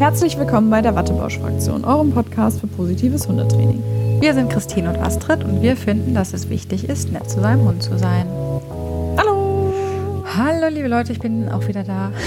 Herzlich 0.00 0.38
willkommen 0.38 0.70
bei 0.70 0.80
der 0.82 0.94
Wattebausch-Fraktion, 0.94 1.84
eurem 1.84 2.12
Podcast 2.12 2.60
für 2.60 2.66
positives 2.66 3.28
Hundetraining. 3.28 3.82
Wir 4.20 4.34
sind 4.34 4.50
Christine 4.50 4.88
und 4.90 4.96
Astrid 4.98 5.44
und 5.44 5.62
wir 5.62 5.76
finden, 5.76 6.14
dass 6.14 6.32
es 6.32 6.48
wichtig 6.48 6.88
ist, 6.88 7.12
nett 7.12 7.28
zu 7.30 7.40
seinem 7.40 7.64
Hund 7.66 7.82
zu 7.82 7.98
sein. 7.98 8.26
Hallo! 9.18 9.72
Hallo, 10.36 10.68
liebe 10.68 10.88
Leute, 10.88 11.12
ich 11.12 11.18
bin 11.20 11.48
auch 11.50 11.66
wieder 11.68 11.84
da. 11.84 12.12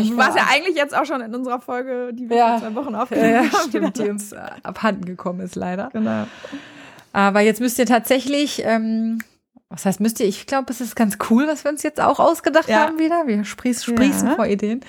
Ich 0.00 0.16
war 0.16 0.34
ja 0.34 0.44
eigentlich 0.50 0.76
jetzt 0.76 0.96
auch 0.96 1.04
schon 1.04 1.20
in 1.20 1.34
unserer 1.34 1.60
Folge, 1.60 2.14
die 2.14 2.30
wir 2.30 2.38
Ja. 2.38 2.58
vor 2.58 2.70
zwei 2.70 2.74
Wochen 2.74 2.94
aufgenommen 2.94 3.30
Ja, 3.34 3.40
haben. 3.42 3.68
stimmt, 3.68 3.98
die 3.98 4.08
uns 4.08 4.32
abhanden 4.62 5.04
gekommen 5.04 5.40
ist, 5.40 5.56
leider. 5.56 5.90
Genau. 5.92 6.24
Aber 7.12 7.40
jetzt 7.42 7.60
müsst 7.60 7.78
ihr 7.78 7.84
tatsächlich, 7.84 8.62
ähm, 8.64 9.18
was 9.74 9.84
heißt 9.84 10.00
müsst 10.00 10.20
ihr? 10.20 10.26
Ich 10.26 10.46
glaube, 10.46 10.70
es 10.72 10.80
ist 10.80 10.94
ganz 10.96 11.18
cool, 11.30 11.46
was 11.48 11.64
wir 11.64 11.70
uns 11.70 11.82
jetzt 11.82 12.00
auch 12.00 12.20
ausgedacht 12.20 12.68
Ja. 12.68 12.86
haben 12.86 12.98
wieder. 12.98 13.26
Wir 13.26 13.44
sprieß, 13.44 13.84
sprießen 13.84 14.28
Ja. 14.28 14.34
vor 14.36 14.46
Ideen. 14.46 14.80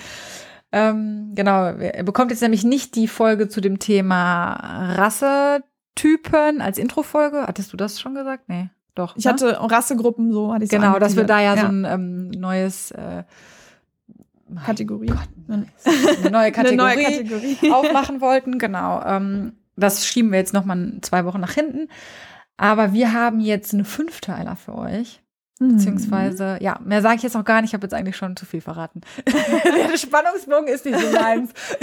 Ähm, 0.72 1.32
genau, 1.36 1.70
ihr 1.78 2.04
bekommt 2.04 2.32
jetzt 2.32 2.42
nämlich 2.42 2.64
nicht 2.64 2.96
die 2.96 3.08
Folge 3.08 3.48
zu 3.48 3.62
dem 3.62 3.80
Thema 3.80 4.54
Rassetypen 4.96 6.62
als 6.62 6.78
Introfolge. 6.78 7.44
Hattest 7.48 7.72
du 7.74 7.78
das 7.78 8.00
schon 8.00 8.14
gesagt? 8.16 8.50
Nee, 8.50 8.70
doch. 8.94 9.16
Ich 9.16 9.26
ne? 9.26 9.32
hatte 9.32 9.58
Rassegruppen, 9.60 10.32
so 10.32 10.54
hatte 10.54 10.66
ich 10.66 10.72
so 10.72 10.78
Genau, 10.78 11.00
dass 11.00 11.16
wir 11.16 11.24
da 11.24 11.40
ja, 11.42 11.56
so 11.58 11.66
ein 11.68 11.86
ähm, 11.86 12.28
neues 12.30 12.92
äh, 12.92 13.24
Kategorie. 14.66 15.12
eine 15.48 15.66
neue 16.32 16.52
Kategorie, 16.52 16.68
Eine 16.68 16.76
neue 16.76 17.04
Kategorie. 17.04 17.72
aufmachen 17.72 18.22
wollten. 18.22 18.60
Genau. 18.60 19.02
Ähm, 19.06 19.54
das 19.76 20.06
schieben 20.06 20.32
wir 20.32 20.40
jetzt 20.40 20.54
noch 20.54 20.66
mal 20.66 21.00
zwei 21.02 21.26
Wochen 21.26 21.40
nach 21.40 21.52
hinten. 21.54 21.90
Aber 22.58 22.94
wir 22.94 23.14
haben 23.14 23.40
jetzt 23.40 23.74
eine 23.74 23.86
Fünfteiler 23.86 24.56
für 24.56 24.76
euch. 24.76 25.22
Mhm. 25.60 25.78
Beziehungsweise, 25.78 26.58
ja, 26.62 26.80
mehr 26.84 27.02
sage 27.02 27.18
ich 27.18 27.24
jetzt 27.24 27.34
noch 27.34 27.46
gar 27.46 27.62
nicht. 27.62 27.70
Ich 27.70 27.74
habe 27.74 27.86
jetzt 27.86 27.94
eigentlich 27.94 28.18
schon 28.18 28.36
zu 28.36 28.46
viel 28.46 28.62
verraten. 28.62 29.02
Der 29.26 29.98
Spannungsbogen 29.98 30.68
ist 30.68 30.86
nicht 30.86 31.00
so 31.00 31.12
meins. 31.12 31.52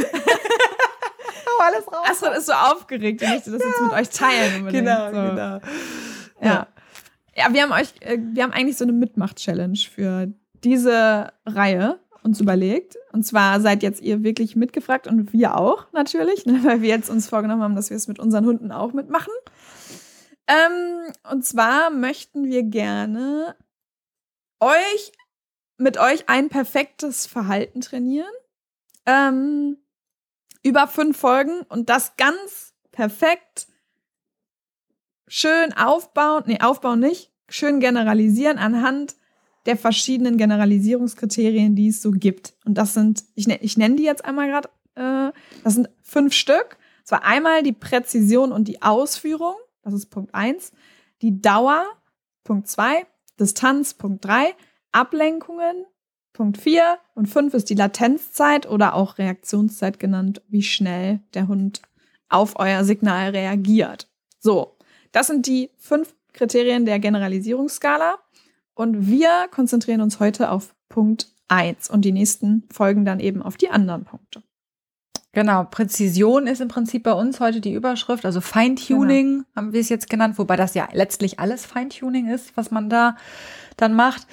Hau 1.46 1.62
alles 1.62 1.86
raus. 1.86 2.06
Astrid 2.10 2.36
ist 2.36 2.46
so 2.46 2.52
aufgeregt, 2.52 3.22
ich 3.22 3.28
möchte 3.28 3.50
das 3.50 3.62
jetzt 3.62 3.82
mit 3.82 3.92
euch 3.92 4.08
teilen. 4.10 4.56
unbedingt. 4.60 4.86
genau, 4.86 5.06
so. 5.06 5.30
genau. 5.30 5.60
Ja. 6.40 6.66
Ja, 7.34 7.52
wir 7.52 7.62
haben 7.62 7.72
euch, 7.72 7.94
äh, 8.00 8.18
wir 8.20 8.42
haben 8.42 8.52
eigentlich 8.52 8.76
so 8.76 8.84
eine 8.84 8.92
Mitmach-Challenge 8.92 9.78
für 9.90 10.28
diese 10.64 11.32
Reihe 11.46 11.98
uns 12.22 12.40
überlegt. 12.40 12.96
Und 13.12 13.24
zwar 13.24 13.60
seid 13.60 13.82
jetzt 13.82 14.00
ihr 14.00 14.22
wirklich 14.22 14.54
mitgefragt 14.54 15.06
und 15.06 15.32
wir 15.32 15.56
auch 15.56 15.86
natürlich, 15.92 16.46
ne, 16.46 16.60
weil 16.62 16.82
wir 16.82 16.88
jetzt 16.88 17.10
uns 17.10 17.28
vorgenommen 17.28 17.62
haben, 17.62 17.76
dass 17.76 17.90
wir 17.90 17.96
es 17.96 18.08
mit 18.08 18.18
unseren 18.18 18.46
Hunden 18.46 18.70
auch 18.70 18.92
mitmachen. 18.92 19.32
Ähm, 20.46 21.12
und 21.30 21.44
zwar 21.44 21.90
möchten 21.90 22.44
wir 22.44 22.62
gerne 22.62 23.56
euch 24.60 25.12
mit 25.78 25.98
euch 25.98 26.28
ein 26.28 26.48
perfektes 26.48 27.26
Verhalten 27.26 27.80
trainieren. 27.80 28.32
Ähm, 29.06 29.78
über 30.62 30.86
fünf 30.86 31.16
Folgen 31.16 31.62
und 31.68 31.88
das 31.90 32.16
ganz 32.16 32.74
perfekt 32.92 33.66
schön 35.26 35.72
aufbauen, 35.72 36.44
nee, 36.46 36.60
aufbauen 36.60 37.00
nicht, 37.00 37.32
schön 37.48 37.80
generalisieren 37.80 38.58
anhand 38.58 39.16
der 39.66 39.76
verschiedenen 39.76 40.36
Generalisierungskriterien, 40.36 41.74
die 41.74 41.88
es 41.88 42.02
so 42.02 42.10
gibt. 42.10 42.54
Und 42.64 42.74
das 42.74 42.94
sind, 42.94 43.24
ich, 43.34 43.46
nenn- 43.46 43.60
ich 43.60 43.76
nenne 43.76 43.96
die 43.96 44.04
jetzt 44.04 44.24
einmal 44.24 44.48
gerade, 44.48 44.68
äh, 44.94 45.32
das 45.64 45.74
sind 45.74 45.88
fünf 46.02 46.32
Stück. 46.34 46.76
Zwar 47.04 47.24
einmal 47.24 47.62
die 47.62 47.72
Präzision 47.72 48.52
und 48.52 48.68
die 48.68 48.82
Ausführung, 48.82 49.54
das 49.82 49.94
ist 49.94 50.06
Punkt 50.06 50.34
eins, 50.34 50.72
die 51.20 51.40
Dauer, 51.40 51.84
Punkt 52.44 52.68
zwei, 52.68 53.06
Distanz, 53.38 53.94
Punkt 53.94 54.24
drei, 54.24 54.54
Ablenkungen, 54.92 55.84
Punkt 56.32 56.58
vier 56.58 56.98
und 57.14 57.26
fünf 57.26 57.54
ist 57.54 57.68
die 57.70 57.74
Latenzzeit 57.74 58.68
oder 58.68 58.94
auch 58.94 59.18
Reaktionszeit 59.18 59.98
genannt, 59.98 60.42
wie 60.48 60.62
schnell 60.62 61.20
der 61.34 61.48
Hund 61.48 61.82
auf 62.28 62.58
euer 62.58 62.84
Signal 62.84 63.30
reagiert. 63.30 64.08
So, 64.38 64.76
das 65.12 65.26
sind 65.26 65.46
die 65.46 65.70
fünf 65.76 66.14
Kriterien 66.32 66.86
der 66.86 66.98
Generalisierungsskala. 66.98 68.18
Und 68.74 69.06
wir 69.06 69.48
konzentrieren 69.50 70.00
uns 70.00 70.18
heute 70.18 70.50
auf 70.50 70.74
Punkt 70.88 71.28
1 71.48 71.90
und 71.90 72.04
die 72.04 72.12
nächsten 72.12 72.64
folgen 72.70 73.04
dann 73.04 73.20
eben 73.20 73.42
auf 73.42 73.58
die 73.58 73.68
anderen 73.68 74.04
Punkte. 74.04 74.42
Genau, 75.34 75.64
Präzision 75.64 76.46
ist 76.46 76.60
im 76.60 76.68
Prinzip 76.68 77.04
bei 77.04 77.14
uns 77.14 77.40
heute 77.40 77.62
die 77.62 77.72
Überschrift, 77.72 78.26
also 78.26 78.42
Feintuning 78.42 79.44
haben 79.56 79.72
wir 79.72 79.80
es 79.80 79.88
jetzt 79.88 80.10
genannt, 80.10 80.36
wobei 80.36 80.56
das 80.56 80.74
ja 80.74 80.88
letztlich 80.92 81.40
alles 81.40 81.64
Feintuning 81.64 82.28
ist, 82.28 82.54
was 82.54 82.70
man 82.70 82.90
da 82.90 83.16
dann 83.78 83.94
macht. 83.94 84.26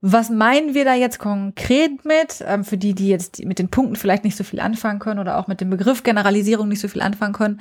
Was 0.00 0.30
meinen 0.30 0.74
wir 0.74 0.84
da 0.84 0.94
jetzt 0.94 1.18
konkret 1.18 2.04
mit? 2.04 2.44
Ähm, 2.46 2.62
für 2.62 2.78
die, 2.78 2.94
die 2.94 3.08
jetzt 3.08 3.44
mit 3.44 3.58
den 3.58 3.68
Punkten 3.68 3.96
vielleicht 3.96 4.22
nicht 4.22 4.36
so 4.36 4.44
viel 4.44 4.60
anfangen 4.60 5.00
können 5.00 5.18
oder 5.18 5.38
auch 5.38 5.48
mit 5.48 5.60
dem 5.60 5.70
Begriff 5.70 6.04
Generalisierung 6.04 6.68
nicht 6.68 6.80
so 6.80 6.86
viel 6.86 7.02
anfangen 7.02 7.32
können. 7.32 7.60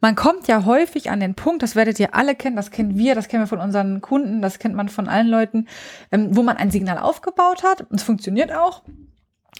Man 0.00 0.14
kommt 0.14 0.46
ja 0.46 0.64
häufig 0.64 1.10
an 1.10 1.18
den 1.18 1.34
Punkt, 1.34 1.60
das 1.64 1.74
werdet 1.74 1.98
ihr 1.98 2.14
alle 2.14 2.36
kennen, 2.36 2.54
das 2.54 2.70
kennen 2.70 2.96
wir, 2.96 3.16
das 3.16 3.26
kennen 3.26 3.42
wir 3.42 3.48
von 3.48 3.58
unseren 3.58 4.00
Kunden, 4.00 4.42
das 4.42 4.60
kennt 4.60 4.76
man 4.76 4.88
von 4.88 5.08
allen 5.08 5.26
Leuten, 5.26 5.66
ähm, 6.12 6.36
wo 6.36 6.44
man 6.44 6.56
ein 6.56 6.70
Signal 6.70 6.98
aufgebaut 6.98 7.64
hat 7.64 7.80
und 7.80 7.96
es 7.96 8.04
funktioniert 8.04 8.52
auch. 8.52 8.82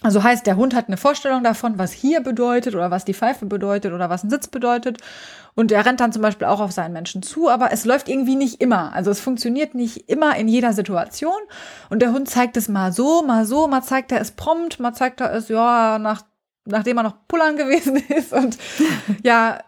Also 0.01 0.23
heißt, 0.23 0.45
der 0.45 0.57
Hund 0.57 0.73
hat 0.75 0.87
eine 0.87 0.97
Vorstellung 0.97 1.43
davon, 1.43 1.77
was 1.77 1.91
hier 1.93 2.21
bedeutet 2.21 2.75
oder 2.75 2.91
was 2.91 3.05
die 3.05 3.13
Pfeife 3.13 3.45
bedeutet 3.45 3.93
oder 3.93 4.09
was 4.09 4.23
ein 4.23 4.29
Sitz 4.29 4.47
bedeutet. 4.47 4.97
Und 5.55 5.71
er 5.71 5.85
rennt 5.85 5.99
dann 5.99 6.11
zum 6.11 6.21
Beispiel 6.21 6.47
auch 6.47 6.59
auf 6.59 6.71
seinen 6.71 6.93
Menschen 6.93 7.21
zu, 7.21 7.47
aber 7.47 7.71
es 7.71 7.85
läuft 7.85 8.09
irgendwie 8.09 8.35
nicht 8.35 8.59
immer. 8.59 8.91
Also 8.93 9.11
es 9.11 9.19
funktioniert 9.19 9.75
nicht 9.75 10.09
immer 10.09 10.35
in 10.35 10.47
jeder 10.47 10.73
Situation. 10.73 11.37
Und 11.89 12.01
der 12.01 12.11
Hund 12.11 12.29
zeigt 12.29 12.57
es 12.57 12.67
mal 12.67 12.91
so, 12.91 13.21
mal 13.21 13.45
so, 13.45 13.67
mal 13.67 13.83
zeigt 13.83 14.11
er 14.11 14.19
es 14.19 14.31
prompt, 14.31 14.79
mal 14.79 14.93
zeigt 14.93 15.21
er 15.21 15.31
es, 15.31 15.47
ja, 15.47 15.99
nach, 15.99 16.23
nachdem 16.65 16.97
er 16.97 17.03
noch 17.03 17.27
pullern 17.27 17.55
gewesen 17.57 17.95
ist. 17.95 18.33
Und 18.33 18.57
ja, 19.23 19.59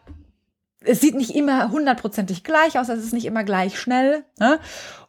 es 0.86 1.02
sieht 1.02 1.16
nicht 1.16 1.36
immer 1.36 1.72
hundertprozentig 1.72 2.44
gleich 2.44 2.78
aus, 2.80 2.90
es 2.90 3.04
ist 3.04 3.14
nicht 3.14 3.26
immer 3.26 3.44
gleich 3.44 3.80
schnell. 3.80 4.24
Ne? 4.40 4.60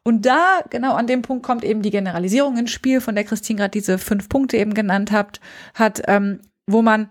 Und 0.02 0.26
da, 0.26 0.60
genau 0.70 0.94
an 0.94 1.06
dem 1.06 1.22
Punkt, 1.22 1.44
kommt 1.44 1.64
eben 1.64 1.82
die 1.82 1.90
Generalisierung 1.90 2.56
ins 2.56 2.70
Spiel, 2.70 3.00
von 3.00 3.14
der 3.14 3.24
Christine 3.24 3.58
gerade 3.58 3.70
diese 3.72 3.98
fünf 3.98 4.28
Punkte 4.28 4.56
eben 4.56 4.74
genannt 4.74 5.12
habt, 5.12 5.40
hat, 5.74 6.02
ähm, 6.06 6.40
wo 6.66 6.82
man 6.82 7.10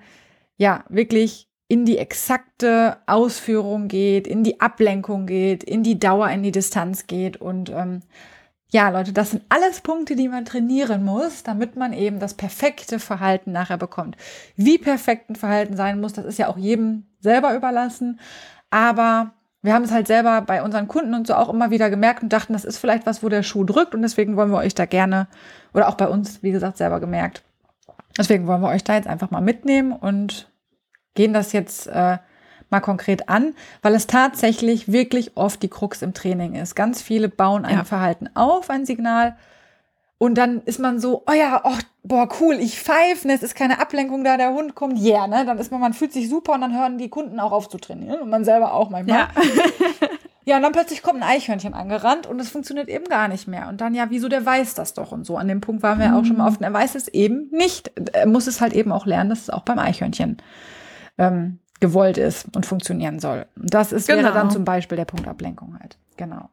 ja 0.58 0.86
wirklich 0.90 1.50
in 1.68 1.86
die 1.86 1.98
exakte 1.98 2.98
Ausführung 3.08 3.88
geht, 3.88 4.28
in 4.28 4.44
die 4.44 4.62
Ablenkung 4.62 5.26
geht, 5.26 5.64
in 5.64 5.84
die 5.84 6.00
Dauer, 6.00 6.30
in 6.30 6.44
die 6.44 6.52
Distanz 6.52 7.08
geht. 7.08 7.38
Und 7.38 7.70
ähm, 7.70 8.02
ja, 8.72 8.90
Leute, 8.90 9.14
das 9.14 9.32
sind 9.32 9.44
alles 9.50 9.82
Punkte, 9.82 10.16
die 10.16 10.28
man 10.28 10.46
trainieren 10.46 11.04
muss, 11.04 11.44
damit 11.44 11.76
man 11.76 11.94
eben 11.94 12.20
das 12.20 12.34
perfekte 12.34 13.00
Verhalten 13.00 13.52
nachher 13.52 13.78
bekommt. 13.78 14.16
Wie 14.56 14.78
perfekt 14.78 15.30
ein 15.30 15.36
Verhalten 15.36 15.76
sein 15.76 16.02
muss, 16.02 16.14
das 16.14 16.26
ist 16.26 16.40
ja 16.40 16.50
auch 16.50 16.58
jedem 16.58 17.06
selber 17.20 17.56
überlassen. 17.56 18.20
Aber 18.70 19.32
wir 19.62 19.74
haben 19.74 19.84
es 19.84 19.92
halt 19.92 20.08
selber 20.08 20.42
bei 20.42 20.62
unseren 20.62 20.88
Kunden 20.88 21.14
und 21.14 21.28
so 21.28 21.34
auch 21.34 21.50
immer 21.50 21.72
wieder 21.72 21.90
gemerkt 21.90 22.22
und 22.24 22.32
dachten, 22.32 22.54
das 22.54 22.66
ist 22.66 22.78
vielleicht 22.78 23.06
was, 23.06 23.24
wo 23.24 23.30
der 23.30 23.44
Schuh 23.44 23.64
drückt 23.64 23.96
und 23.96 24.02
deswegen 24.02 24.36
wollen 24.38 24.52
wir 24.52 24.58
euch 24.58 24.76
da 24.76 24.86
gerne, 24.86 25.28
oder 25.74 25.90
auch 25.90 25.96
bei 25.96 26.08
uns, 26.08 26.44
wie 26.44 26.52
gesagt, 26.52 26.78
selber 26.78 27.00
gemerkt. 27.00 27.44
Deswegen 28.18 28.48
wollen 28.48 28.62
wir 28.62 28.70
euch 28.70 28.84
da 28.84 28.96
jetzt 28.96 29.08
einfach 29.08 29.32
mal 29.32 29.42
mitnehmen 29.42 29.92
und 29.92 30.50
gehen 31.16 31.34
das 31.34 31.52
jetzt 31.52 31.88
äh, 31.88 32.18
mal 32.70 32.80
konkret 32.80 33.28
an, 33.28 33.54
weil 33.82 33.96
es 33.96 34.08
tatsächlich 34.08 34.92
wirklich 34.92 35.36
oft 35.36 35.62
die 35.64 35.68
Krux 35.68 36.02
im 36.02 36.14
Training 36.14 36.56
ist. 36.56 36.76
Ganz 36.76 37.02
viele 37.02 37.28
bauen 37.30 37.66
ein 37.66 37.78
Ja. 37.78 37.84
Verhalten 37.84 38.30
auf, 38.36 38.70
ein 38.70 38.86
Signal, 38.86 39.36
und 40.26 40.36
dann 40.36 40.62
ist 40.64 40.80
man 40.80 41.00
so, 41.00 41.24
oh 41.28 41.34
ja, 41.34 41.62
oh, 41.64 41.78
boah, 42.04 42.28
cool, 42.40 42.56
ich 42.56 42.80
pfeife, 42.80 43.28
ne, 43.28 43.34
es 43.34 43.44
ist 43.44 43.56
keine 43.56 43.80
Ablenkung 43.80 44.24
da, 44.24 44.38
der 44.38 44.54
Hund 44.54 44.74
kommt, 44.76 45.00
yeah, 45.00 45.28
ne? 45.28 45.46
Dann 45.46 45.58
ist 45.60 45.72
man, 45.72 45.80
man 45.80 45.94
fühlt 45.94 46.14
sich 46.14 46.30
super 46.30 46.54
und 46.54 46.62
dann 46.62 46.76
hören 46.78 46.98
die 46.98 47.10
Kunden 47.10 47.40
auch 47.40 47.52
auf 47.52 47.70
zu 47.70 47.78
trainieren 47.78 48.22
und 48.22 48.30
man 48.30 48.44
selber 48.44 48.74
auch 48.74 48.90
manchmal. 48.90 49.20
Ja. 49.20 49.30
Ja, 50.48 50.58
und 50.58 50.62
dann 50.62 50.74
plötzlich 50.74 51.02
kommt 51.02 51.24
ein 51.24 51.28
Eichhörnchen 51.28 51.74
angerannt 51.74 52.28
und 52.28 52.40
es 52.40 52.50
funktioniert 52.50 52.88
eben 52.88 53.06
gar 53.06 53.28
nicht 53.28 53.48
mehr. 53.48 53.68
Und 53.68 53.82
dann, 53.82 53.96
ja, 53.96 54.12
wieso, 54.12 54.30
der 54.30 54.46
weiß 54.46 54.76
das 54.76 54.94
doch 54.94 55.12
und 55.12 55.26
so. 55.26 55.38
An 55.38 55.48
dem 55.48 55.60
Punkt 55.60 55.82
waren 55.82 55.98
wir 55.98 56.16
auch 56.16 56.24
schon 56.24 56.38
mal 56.38 56.48
oft. 56.48 56.60
Und 56.60 56.66
er 56.66 56.72
weiß 56.74 56.94
es 56.94 57.08
eben 57.08 57.50
nicht. 57.50 57.92
Er 58.14 58.28
muss 58.28 58.46
es 58.46 58.62
halt 58.62 58.74
eben 58.74 58.92
auch 58.92 59.08
lernen, 59.08 59.32
dass 59.32 59.42
es 59.42 59.50
auch 59.50 59.64
beim 59.64 59.80
Eichhörnchen 59.80 60.38
ähm, 61.18 61.58
gewollt 61.80 62.20
ist 62.20 62.56
und 62.56 62.64
funktionieren 62.68 63.20
soll. 63.20 63.48
Und 63.56 63.74
das 63.74 63.92
ist, 63.92 64.08
wäre 64.08 64.20
Genau. 64.20 64.34
dann 64.34 64.52
zum 64.52 64.66
Beispiel 64.66 64.98
der 64.98 65.06
Punkt 65.06 65.28
Ablenkung 65.28 65.80
halt. 65.80 65.98
Genau. 66.16 66.50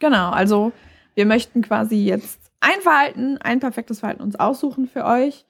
Genau, 0.00 0.28
also 0.30 0.72
wir 1.14 1.24
möchten 1.24 1.62
quasi 1.62 1.96
jetzt 1.96 2.43
ein 2.64 2.80
Verhalten, 2.80 3.38
ein 3.38 3.60
perfektes 3.60 4.00
Verhalten 4.00 4.22
uns 4.22 4.36
aussuchen 4.36 4.86
für 4.86 5.04
euch, 5.04 5.44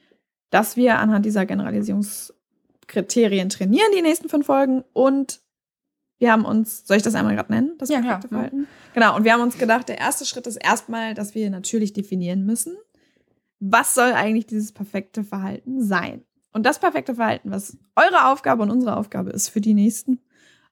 dass 0.51 0.77
wir 0.77 0.99
anhand 0.99 1.25
dieser 1.25 1.47
Generalisierungskriterien 1.47 3.49
trainieren, 3.49 3.87
die 3.97 4.03
nächsten 4.03 4.29
fünf 4.29 4.47
Folgen. 4.47 4.85
Und 4.93 5.41
wir 6.19 6.33
haben 6.33 6.45
uns, 6.45 6.87
soll 6.87 6.97
ich 6.97 7.03
das 7.03 7.15
einmal 7.15 7.35
gerade 7.35 7.53
nennen, 7.53 7.75
das 7.79 7.89
Ja, 7.89 8.01
perfekte 8.01 8.29
klar. 8.29 8.41
Verhalten? 8.41 8.67
Genau, 8.95 9.17
und 9.17 9.25
wir 9.25 9.33
haben 9.33 9.43
uns 9.43 9.59
gedacht, 9.59 9.89
der 9.89 9.99
erste 9.99 10.27
Schritt 10.27 10.47
ist 10.47 10.57
erstmal, 10.57 11.15
dass 11.15 11.35
wir 11.35 11.51
natürlich 11.51 11.93
definieren 11.93 12.45
müssen, 12.45 12.77
was 13.61 13.95
soll 13.95 14.13
eigentlich 14.13 14.47
dieses 14.47 14.73
perfekte 14.73 15.25
Verhalten 15.25 15.83
sein. 15.83 16.23
Und 16.53 16.67
das 16.67 16.79
perfekte 16.79 17.15
Verhalten, 17.15 17.51
was 17.51 17.77
eure 17.97 18.31
Aufgabe 18.31 18.63
und 18.63 18.71
unsere 18.71 18.97
Aufgabe 18.97 19.31
ist 19.31 19.49
für 19.49 19.61
die 19.61 19.75
nächsten, 19.75 20.21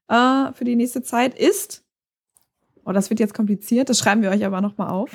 äh, 0.09 0.53
für 0.53 0.65
die 0.65 0.77
nächste 0.77 1.03
Zeit, 1.03 1.39
ist, 1.39 1.82
oh, 2.85 2.93
das 2.93 3.11
wird 3.11 3.21
jetzt 3.21 3.35
kompliziert, 3.35 3.89
das 3.89 3.99
schreiben 3.99 4.23
wir 4.23 4.31
euch 4.31 4.45
aber 4.45 4.61
nochmal 4.61 4.89
auf. 4.89 5.11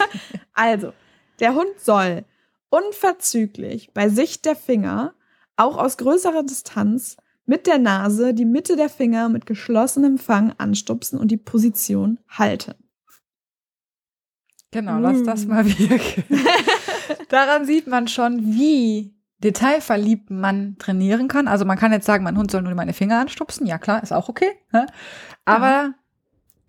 also, 0.52 0.92
der 1.40 1.54
Hund 1.54 1.78
soll 1.78 2.24
unverzüglich 2.70 3.92
bei 3.92 4.08
Sicht 4.08 4.44
der 4.44 4.56
Finger, 4.56 5.14
auch 5.56 5.76
aus 5.76 5.96
größerer 5.96 6.42
Distanz, 6.42 7.16
mit 7.46 7.66
der 7.66 7.78
Nase 7.78 8.34
die 8.34 8.44
Mitte 8.46 8.76
der 8.76 8.88
Finger 8.88 9.28
mit 9.28 9.46
geschlossenem 9.46 10.18
Fang 10.18 10.54
anstupsen 10.58 11.18
und 11.18 11.28
die 11.28 11.36
Position 11.36 12.18
halten. 12.28 12.74
Genau, 14.70 14.98
lass 14.98 15.22
das 15.22 15.46
mal 15.46 15.64
wirken. 15.66 16.24
Daran 17.28 17.64
sieht 17.64 17.86
man 17.86 18.08
schon, 18.08 18.54
wie 18.54 19.14
detailverliebt 19.38 20.30
man 20.30 20.76
trainieren 20.78 21.28
kann. 21.28 21.46
Also 21.46 21.64
man 21.64 21.78
kann 21.78 21.92
jetzt 21.92 22.06
sagen, 22.06 22.24
mein 22.24 22.36
Hund 22.36 22.50
soll 22.50 22.62
nur 22.62 22.74
meine 22.74 22.94
Finger 22.94 23.20
anstupsen. 23.20 23.66
Ja, 23.66 23.78
klar, 23.78 24.02
ist 24.02 24.12
auch 24.12 24.28
okay. 24.28 24.50
Ne? 24.72 24.86
Aber 25.44 25.68
ja. 25.68 25.94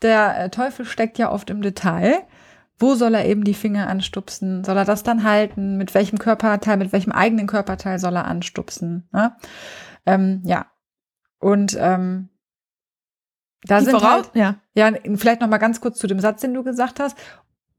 Der 0.01 0.39
äh, 0.39 0.49
Teufel 0.49 0.85
steckt 0.85 1.17
ja 1.17 1.31
oft 1.31 1.49
im 1.49 1.61
Detail. 1.61 2.23
Wo 2.77 2.95
soll 2.95 3.15
er 3.15 3.25
eben 3.25 3.43
die 3.43 3.53
Finger 3.53 3.87
anstupsen? 3.87 4.63
Soll 4.63 4.77
er 4.77 4.85
das 4.85 5.03
dann 5.03 5.23
halten? 5.23 5.77
Mit 5.77 5.93
welchem 5.93 6.19
Körperteil, 6.19 6.77
mit 6.77 6.91
welchem 6.91 7.13
eigenen 7.13 7.47
Körperteil 7.47 7.99
soll 7.99 8.15
er 8.15 8.25
anstupsen? 8.25 9.07
Ne? 9.13 9.35
Ähm, 10.05 10.41
ja. 10.43 10.65
Und 11.39 11.77
ähm, 11.79 12.29
da 13.63 13.79
die 13.79 13.85
sind 13.85 14.03
halt, 14.03 14.29
ja. 14.33 14.55
ja, 14.73 14.91
vielleicht 15.15 15.41
noch 15.41 15.47
mal 15.47 15.57
ganz 15.57 15.79
kurz 15.79 15.97
zu 15.97 16.07
dem 16.07 16.19
Satz, 16.19 16.41
den 16.41 16.53
du 16.53 16.63
gesagt 16.63 16.99
hast 16.99 17.17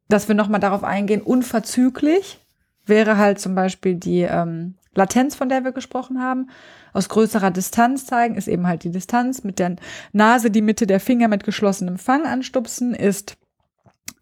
dass 0.09 0.29
wir 0.29 0.35
nochmal 0.35 0.61
darauf 0.61 0.85
eingehen, 0.85 1.23
unverzüglich 1.23 2.41
wäre 2.85 3.17
halt 3.17 3.41
zum 3.41 3.55
Beispiel 3.55 3.97
die 3.97 4.23
ähm, 4.23 4.77
Latenz, 4.97 5.35
von 5.35 5.49
der 5.49 5.65
wir 5.65 5.73
gesprochen 5.73 6.21
haben. 6.21 6.49
Aus 6.93 7.09
größerer 7.09 7.51
Distanz 7.51 8.07
zeigen 8.07 8.37
ist 8.37 8.49
eben 8.49 8.67
halt 8.67 8.85
die 8.85 8.91
Distanz. 8.91 9.45
Mit 9.45 9.59
der 9.59 9.77
Nase 10.13 10.51
die 10.51 10.63
Mitte 10.63 10.87
der 10.87 11.01
Finger 11.01 11.29
mit 11.29 11.45
geschlossenem 11.45 11.99
Fang 11.99 12.27
anstupsen 12.27 12.95
ist 12.95 13.37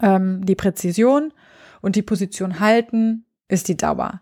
ähm, 0.00 0.44
die 0.44 0.54
Präzision 0.54 1.32
und 1.80 1.96
die 1.96 2.02
Position 2.02 2.60
halten 2.60 3.24
ist 3.48 3.68
die 3.68 3.76
Dauer. 3.76 4.20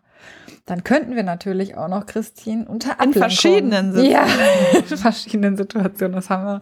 Dann 0.67 0.85
könnten 0.85 1.17
wir 1.17 1.25
natürlich 1.25 1.77
auch 1.77 1.89
noch 1.89 2.07
Christine 2.07 2.67
unter 2.67 2.93
Ablenkung. 2.93 3.15
In 3.15 3.19
verschiedenen 3.19 3.93
Situationen. 3.93 4.73
Ja, 4.73 4.79
in 4.79 4.97
verschiedenen 4.97 5.57
Situationen. 5.57 6.15
Das 6.15 6.31
haben 6.31 6.45
wir. 6.45 6.61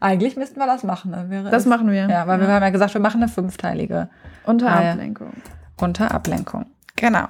Eigentlich 0.00 0.36
müssten 0.36 0.58
wir 0.58 0.66
das 0.66 0.84
machen. 0.84 1.12
Dann 1.12 1.28
wäre 1.28 1.50
das 1.50 1.64
es, 1.64 1.68
machen 1.68 1.90
wir. 1.90 2.08
Ja, 2.08 2.26
weil 2.26 2.40
ja. 2.40 2.46
wir 2.46 2.54
haben 2.54 2.62
ja 2.62 2.70
gesagt, 2.70 2.94
wir 2.94 3.00
machen 3.00 3.22
eine 3.22 3.30
fünfteilige. 3.30 4.08
Unter. 4.44 4.70
Ablenkung. 4.72 5.32
Unter 5.76 6.12
Ablenkung. 6.12 6.66
Genau. 6.96 7.26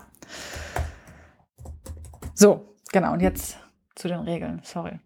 So, 2.36 2.76
genau. 2.92 3.12
Und 3.12 3.20
jetzt 3.20 3.58
zu 3.94 4.08
den 4.08 4.20
Regeln. 4.20 4.60
Sorry. 4.62 5.00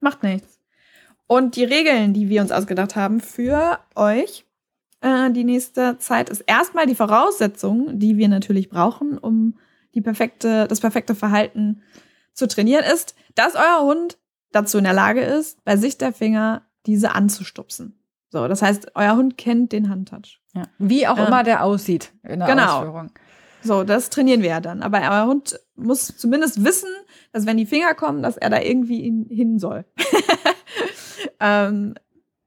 Macht 0.00 0.22
nichts. 0.22 0.60
Und 1.26 1.56
die 1.56 1.64
Regeln, 1.64 2.12
die 2.12 2.28
wir 2.28 2.42
uns 2.42 2.52
ausgedacht 2.52 2.96
haben 2.96 3.20
für 3.20 3.78
euch, 3.94 4.44
äh, 5.00 5.30
die 5.30 5.44
nächste 5.44 5.98
Zeit, 5.98 6.28
ist 6.28 6.42
erstmal 6.42 6.86
die 6.86 6.94
Voraussetzung, 6.94 7.98
die 7.98 8.18
wir 8.18 8.28
natürlich 8.28 8.68
brauchen, 8.68 9.16
um 9.16 9.58
die 9.94 10.02
perfekte, 10.02 10.68
das 10.68 10.80
perfekte 10.80 11.14
Verhalten 11.14 11.82
zu 12.34 12.46
trainieren, 12.46 12.84
ist, 12.84 13.14
dass 13.34 13.54
euer 13.54 13.82
Hund 13.82 14.18
dazu 14.52 14.76
in 14.76 14.84
der 14.84 14.92
Lage 14.92 15.22
ist, 15.22 15.64
bei 15.64 15.76
Sicht 15.76 16.02
der 16.02 16.12
Finger 16.12 16.62
diese 16.84 17.14
anzustupsen. 17.14 17.98
So, 18.30 18.48
das 18.48 18.60
heißt, 18.60 18.92
euer 18.94 19.16
Hund 19.16 19.38
kennt 19.38 19.72
den 19.72 19.88
Handtouch. 19.88 20.40
Ja. 20.54 20.64
Wie 20.78 21.06
auch 21.06 21.16
ähm, 21.16 21.26
immer 21.26 21.42
der 21.42 21.64
aussieht 21.64 22.12
in 22.22 22.40
der 22.40 22.48
genau. 22.48 22.78
Ausführung. 22.78 23.10
So, 23.64 23.82
das 23.82 24.10
trainieren 24.10 24.42
wir 24.42 24.50
ja 24.50 24.60
dann. 24.60 24.82
Aber 24.82 24.98
euer 25.00 25.26
Hund 25.26 25.58
muss 25.74 26.16
zumindest 26.16 26.64
wissen, 26.64 26.90
dass 27.32 27.46
wenn 27.46 27.56
die 27.56 27.66
Finger 27.66 27.94
kommen, 27.94 28.22
dass 28.22 28.36
er 28.36 28.50
da 28.50 28.60
irgendwie 28.60 29.26
hin 29.28 29.58
soll. 29.58 29.84
ähm, 31.40 31.94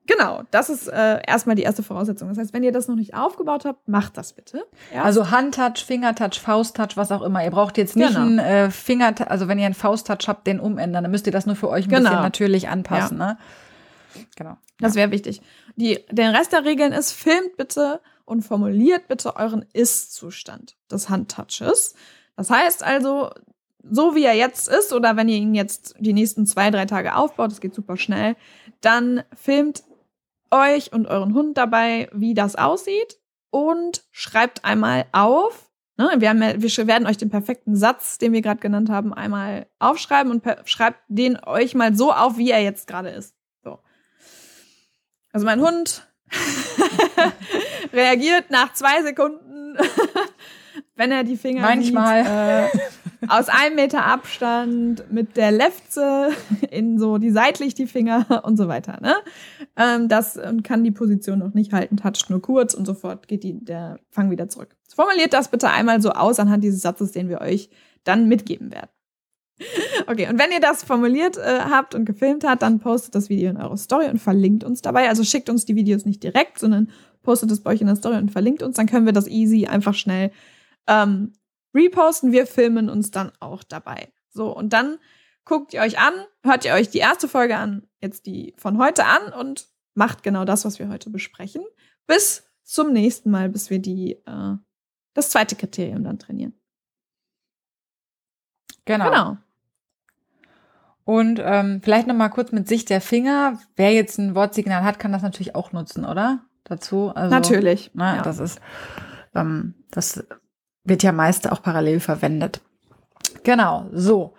Genau, 0.07 0.43
das 0.51 0.69
ist 0.69 0.87
äh, 0.87 1.19
erstmal 1.27 1.57
die 1.57 1.63
erste 1.63 1.83
Voraussetzung. 1.83 2.29
Das 2.29 2.37
heißt, 2.37 2.53
wenn 2.53 2.63
ihr 2.63 2.71
das 2.71 2.87
noch 2.87 2.95
nicht 2.95 3.13
aufgebaut 3.13 3.65
habt, 3.65 3.89
macht 3.89 4.15
das 4.15 4.31
bitte. 4.31 4.65
Erst. 4.93 5.05
Also 5.05 5.31
Handtouch, 5.31 5.83
Fingertouch, 5.85 6.39
Fausttouch, 6.39 6.95
was 6.95 7.11
auch 7.11 7.21
immer. 7.21 7.43
Ihr 7.43 7.51
braucht 7.51 7.77
jetzt 7.77 7.97
nicht 7.97 8.07
genau. 8.07 8.21
einen 8.21 8.39
äh, 8.39 8.71
Fingertouch, 8.71 9.27
also 9.27 9.49
wenn 9.49 9.59
ihr 9.59 9.65
einen 9.65 9.75
Fausttouch 9.75 10.27
habt, 10.27 10.47
den 10.47 10.61
umändern. 10.61 11.03
Dann 11.03 11.11
müsst 11.11 11.25
ihr 11.27 11.33
das 11.33 11.45
nur 11.45 11.57
für 11.57 11.67
euch 11.67 11.85
ein 11.85 11.89
genau. 11.89 12.09
bisschen 12.09 12.21
natürlich 12.21 12.69
anpassen. 12.69 13.19
Ja. 13.19 13.25
Ne? 13.33 13.37
Genau. 14.37 14.57
Das 14.79 14.95
wäre 14.95 15.11
wichtig. 15.11 15.41
Die, 15.75 15.99
den 16.09 16.33
Rest 16.33 16.53
der 16.53 16.63
Regeln 16.63 16.93
ist, 16.93 17.11
filmt 17.11 17.57
bitte 17.57 17.99
und 18.27 18.41
formuliert 18.41 19.07
bitte 19.07 19.37
euren 19.37 19.65
Ist-Zustand 19.73 20.75
des 20.91 21.09
Handtouches. 21.09 21.95
Das 22.35 22.49
heißt 22.49 22.83
also, 22.83 23.31
so 23.89 24.15
wie 24.15 24.25
er 24.25 24.35
jetzt 24.35 24.67
ist, 24.67 24.91
oder 24.91 25.15
wenn 25.15 25.29
ihr 25.29 25.37
ihn 25.37 25.55
jetzt 25.55 25.95
die 25.97 26.13
nächsten 26.13 26.45
zwei, 26.45 26.69
drei 26.69 26.85
Tage 26.85 27.15
aufbaut, 27.15 27.51
das 27.51 27.61
geht 27.61 27.73
super 27.73 27.95
schnell, 27.95 28.35
dann 28.81 29.23
filmt 29.33 29.83
euch 30.51 30.91
und 30.91 31.07
euren 31.07 31.33
Hund 31.33 31.57
dabei, 31.57 32.09
wie 32.11 32.33
das 32.33 32.55
aussieht 32.55 33.17
und 33.49 34.03
schreibt 34.11 34.65
einmal 34.65 35.05
auf. 35.13 35.71
Ne, 35.95 36.11
wir, 36.17 36.29
haben, 36.29 36.41
wir 36.41 36.87
werden 36.87 37.07
euch 37.07 37.17
den 37.17 37.29
perfekten 37.29 37.75
Satz, 37.75 38.17
den 38.17 38.33
wir 38.33 38.41
gerade 38.41 38.59
genannt 38.59 38.89
haben, 38.89 39.13
einmal 39.13 39.67
aufschreiben 39.79 40.31
und 40.31 40.43
schreibt 40.65 40.99
den 41.07 41.41
euch 41.43 41.75
mal 41.75 41.95
so 41.95 42.13
auf, 42.13 42.37
wie 42.37 42.51
er 42.51 42.61
jetzt 42.61 42.87
gerade 42.87 43.09
ist. 43.09 43.35
So. 43.63 43.79
Also 45.31 45.45
mein 45.45 45.61
Hund 45.61 46.07
reagiert 47.93 48.49
nach 48.49 48.73
zwei 48.73 49.03
Sekunden, 49.03 49.77
wenn 50.95 51.11
er 51.11 51.23
die 51.23 51.37
Finger 51.37 51.61
Manchmal. 51.61 52.69
Sieht, 52.71 52.81
äh, 52.81 52.87
aus 53.27 53.49
einem 53.49 53.75
Meter 53.75 54.05
Abstand 54.05 55.11
mit 55.11 55.37
der 55.37 55.51
Lefze 55.51 56.29
in 56.69 56.99
so 56.99 57.17
die 57.17 57.31
seitlich 57.31 57.73
die 57.73 57.87
Finger 57.87 58.43
und 58.45 58.57
so 58.57 58.67
weiter. 58.67 58.99
Ne? 59.01 59.15
Ähm, 59.75 60.07
das 60.07 60.37
und 60.37 60.63
kann 60.63 60.83
die 60.83 60.91
Position 60.91 61.39
noch 61.39 61.53
nicht 61.53 61.73
halten, 61.73 61.97
toucht 61.97 62.29
nur 62.29 62.41
kurz 62.41 62.73
und 62.73 62.85
sofort 62.85 63.27
geht 63.27 63.43
die, 63.43 63.63
der 63.63 63.99
Fang 64.11 64.29
wieder 64.29 64.49
zurück. 64.49 64.75
Formuliert 64.95 65.33
das 65.33 65.49
bitte 65.49 65.69
einmal 65.69 66.01
so 66.01 66.11
aus 66.11 66.39
anhand 66.39 66.63
dieses 66.63 66.81
Satzes, 66.81 67.11
den 67.11 67.29
wir 67.29 67.41
euch 67.41 67.69
dann 68.03 68.27
mitgeben 68.27 68.71
werden. 68.71 68.89
Okay, 70.05 70.27
und 70.29 70.39
wenn 70.39 70.51
ihr 70.51 70.59
das 70.59 70.83
formuliert 70.83 71.37
äh, 71.37 71.59
habt 71.61 71.95
und 71.95 72.05
gefilmt 72.05 72.43
habt, 72.43 72.61
dann 72.61 72.79
postet 72.79 73.15
das 73.15 73.29
Video 73.29 73.49
in 73.49 73.57
eure 73.57 73.77
Story 73.77 74.07
und 74.07 74.19
verlinkt 74.19 74.63
uns 74.63 74.83
dabei. 74.83 75.09
Also 75.09 75.23
schickt 75.23 75.49
uns 75.49 75.65
die 75.65 75.75
Videos 75.75 76.05
nicht 76.05 76.21
direkt, 76.21 76.59
sondern 76.59 76.91
postet 77.27 77.51
es 77.51 77.61
bei 77.61 77.71
euch 77.71 77.81
in 77.81 77.87
der 77.87 77.97
Story 77.97 78.15
und 78.15 78.31
verlinkt 78.31 78.63
uns. 78.63 78.77
Dann 78.77 78.87
können 78.87 79.05
wir 79.05 79.11
das 79.11 79.27
easy 79.27 79.67
einfach 79.67 79.93
schnell 79.93 80.31
ähm, 80.87 81.33
reposten. 81.75 82.31
Wir 82.31 82.47
filmen 82.47 82.89
uns 82.89 83.11
dann 83.11 83.33
auch 83.41 83.63
dabei. 83.63 84.13
So, 84.29 84.55
und 84.55 84.71
dann 84.71 84.97
guckt 85.43 85.73
ihr 85.73 85.81
euch 85.81 85.99
an, 85.99 86.13
hört 86.41 86.63
ihr 86.63 86.71
euch 86.71 86.89
die 86.89 86.99
erste 86.99 87.27
Folge 87.27 87.57
an, 87.57 87.85
jetzt 87.99 88.27
die 88.27 88.53
von 88.57 88.77
heute 88.77 89.03
an 89.03 89.33
und 89.33 89.67
macht 89.93 90.23
genau 90.23 90.45
das, 90.45 90.63
was 90.63 90.79
wir 90.79 90.87
heute 90.87 91.09
besprechen. 91.09 91.65
Bis 92.05 92.45
zum 92.63 92.93
nächsten 92.93 93.29
Mal, 93.29 93.49
bis 93.49 93.69
wir 93.69 93.79
die, 93.79 94.13
äh, 94.25 94.55
das 95.13 95.29
zweite 95.29 95.57
Kriterium 95.57 96.05
dann 96.05 96.19
trainieren. 96.19 96.57
Genau. 98.85 99.09
genau. 99.09 99.37
Und 101.03 101.41
ähm, 101.43 101.81
vielleicht 101.83 102.07
noch 102.07 102.15
mal 102.15 102.29
kurz 102.29 102.53
mit 102.53 102.69
Sicht 102.69 102.89
der 102.89 103.01
Finger. 103.01 103.59
Wer 103.75 103.91
jetzt 103.91 104.17
ein 104.17 104.33
Wortsignal 104.33 104.85
hat, 104.85 104.97
kann 104.97 105.11
das 105.11 105.23
natürlich 105.23 105.55
auch 105.55 105.73
nutzen, 105.73 106.05
oder? 106.05 106.45
Dazu. 106.67 107.11
Also, 107.15 107.33
natürlich. 107.33 107.91
Na, 107.93 108.11
ne, 108.11 108.17
ja. 108.17 108.23
Das 108.23 108.39
ist, 108.39 108.59
ähm, 109.35 109.73
das 109.91 110.23
wird 110.83 111.03
ja 111.03 111.11
meist 111.11 111.51
auch 111.51 111.61
parallel 111.61 111.99
verwendet. 111.99 112.61
Genau, 113.43 113.87
so. 113.91 114.35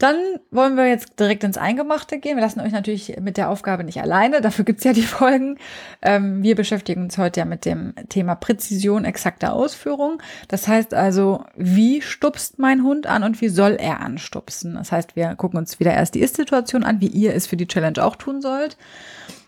Dann 0.00 0.16
wollen 0.50 0.78
wir 0.78 0.88
jetzt 0.88 1.20
direkt 1.20 1.44
ins 1.44 1.58
Eingemachte 1.58 2.18
gehen. 2.18 2.36
Wir 2.36 2.42
lassen 2.42 2.60
euch 2.60 2.72
natürlich 2.72 3.18
mit 3.20 3.36
der 3.36 3.50
Aufgabe 3.50 3.84
nicht 3.84 4.00
alleine. 4.00 4.40
Dafür 4.40 4.64
gibt's 4.64 4.82
ja 4.82 4.94
die 4.94 5.02
Folgen. 5.18 5.58
Ähm, 6.00 6.42
wir 6.42 6.54
beschäftigen 6.54 7.02
uns 7.02 7.18
heute 7.18 7.40
ja 7.40 7.44
mit 7.44 7.66
dem 7.66 7.92
Thema 8.08 8.34
Präzision 8.34 9.04
exakter 9.04 9.52
Ausführung. 9.52 10.22
Das 10.48 10.66
heißt 10.66 10.94
also, 10.94 11.44
wie 11.54 12.00
stupst 12.00 12.58
mein 12.58 12.82
Hund 12.82 13.06
an 13.06 13.24
und 13.24 13.42
wie 13.42 13.50
soll 13.50 13.72
er 13.72 14.00
anstupsen? 14.00 14.74
Das 14.74 14.90
heißt, 14.90 15.16
wir 15.16 15.34
gucken 15.34 15.58
uns 15.58 15.80
wieder 15.80 15.92
erst 15.92 16.14
die 16.14 16.20
Ist-Situation 16.20 16.82
an, 16.82 17.02
wie 17.02 17.08
ihr 17.08 17.34
es 17.34 17.46
für 17.46 17.58
die 17.58 17.68
Challenge 17.68 18.02
auch 18.02 18.16
tun 18.16 18.40
sollt. 18.40 18.78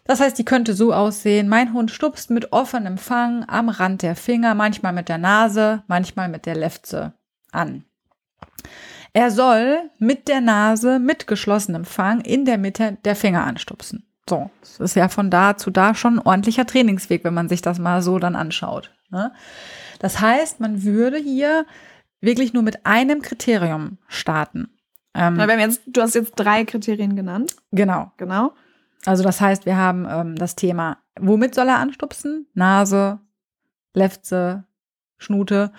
Das 0.04 0.20
heißt, 0.20 0.38
die 0.38 0.44
könnte 0.44 0.74
so 0.74 0.92
aussehen, 0.92 1.48
mein 1.48 1.72
Hund 1.72 1.90
stupst 1.90 2.30
mit 2.30 2.52
offenem 2.52 2.98
Fang 2.98 3.44
am 3.48 3.68
Rand 3.68 4.02
der 4.02 4.16
Finger, 4.16 4.54
manchmal 4.54 4.92
mit 4.92 5.08
der 5.08 5.18
Nase, 5.18 5.84
manchmal 5.86 6.28
mit 6.28 6.46
der 6.46 6.56
Lefze 6.56 7.12
an. 7.52 7.84
Er 9.12 9.30
soll 9.30 9.90
mit 9.98 10.26
der 10.26 10.40
Nase 10.40 10.98
mit 10.98 11.26
geschlossenem 11.26 11.84
Fang 11.84 12.20
in 12.22 12.44
der 12.44 12.58
Mitte 12.58 12.98
der 13.04 13.14
Finger 13.14 13.44
anstupsen. 13.44 14.06
So, 14.28 14.50
das 14.60 14.80
ist 14.80 14.96
ja 14.96 15.08
von 15.08 15.30
da 15.30 15.56
zu 15.56 15.70
da 15.70 15.94
schon 15.94 16.18
ein 16.18 16.26
ordentlicher 16.26 16.66
Trainingsweg, 16.66 17.24
wenn 17.24 17.34
man 17.34 17.48
sich 17.48 17.60
das 17.60 17.78
mal 17.78 18.02
so 18.02 18.18
dann 18.18 18.36
anschaut. 18.36 18.90
Ne? 19.10 19.32
Das 19.98 20.20
heißt, 20.20 20.60
man 20.60 20.82
würde 20.84 21.18
hier 21.18 21.66
wirklich 22.20 22.52
nur 22.52 22.62
mit 22.62 22.86
einem 22.86 23.20
Kriterium 23.20 23.98
starten. 24.08 24.70
Ähm, 25.14 25.36
ja, 25.38 25.46
wir 25.46 25.54
haben 25.54 25.60
jetzt, 25.60 25.82
du 25.86 26.00
hast 26.00 26.14
jetzt 26.14 26.32
drei 26.36 26.64
Kriterien 26.64 27.16
genannt. 27.16 27.54
Genau. 27.72 28.12
Genau. 28.16 28.52
Also 29.04 29.22
das 29.22 29.40
heißt, 29.40 29.66
wir 29.66 29.76
haben 29.76 30.06
ähm, 30.08 30.36
das 30.36 30.56
Thema, 30.56 30.98
womit 31.18 31.54
soll 31.54 31.68
er 31.68 31.78
anstupsen? 31.78 32.46
Nase, 32.54 33.20
Lefze, 33.94 34.64
Schnute. 35.18 35.72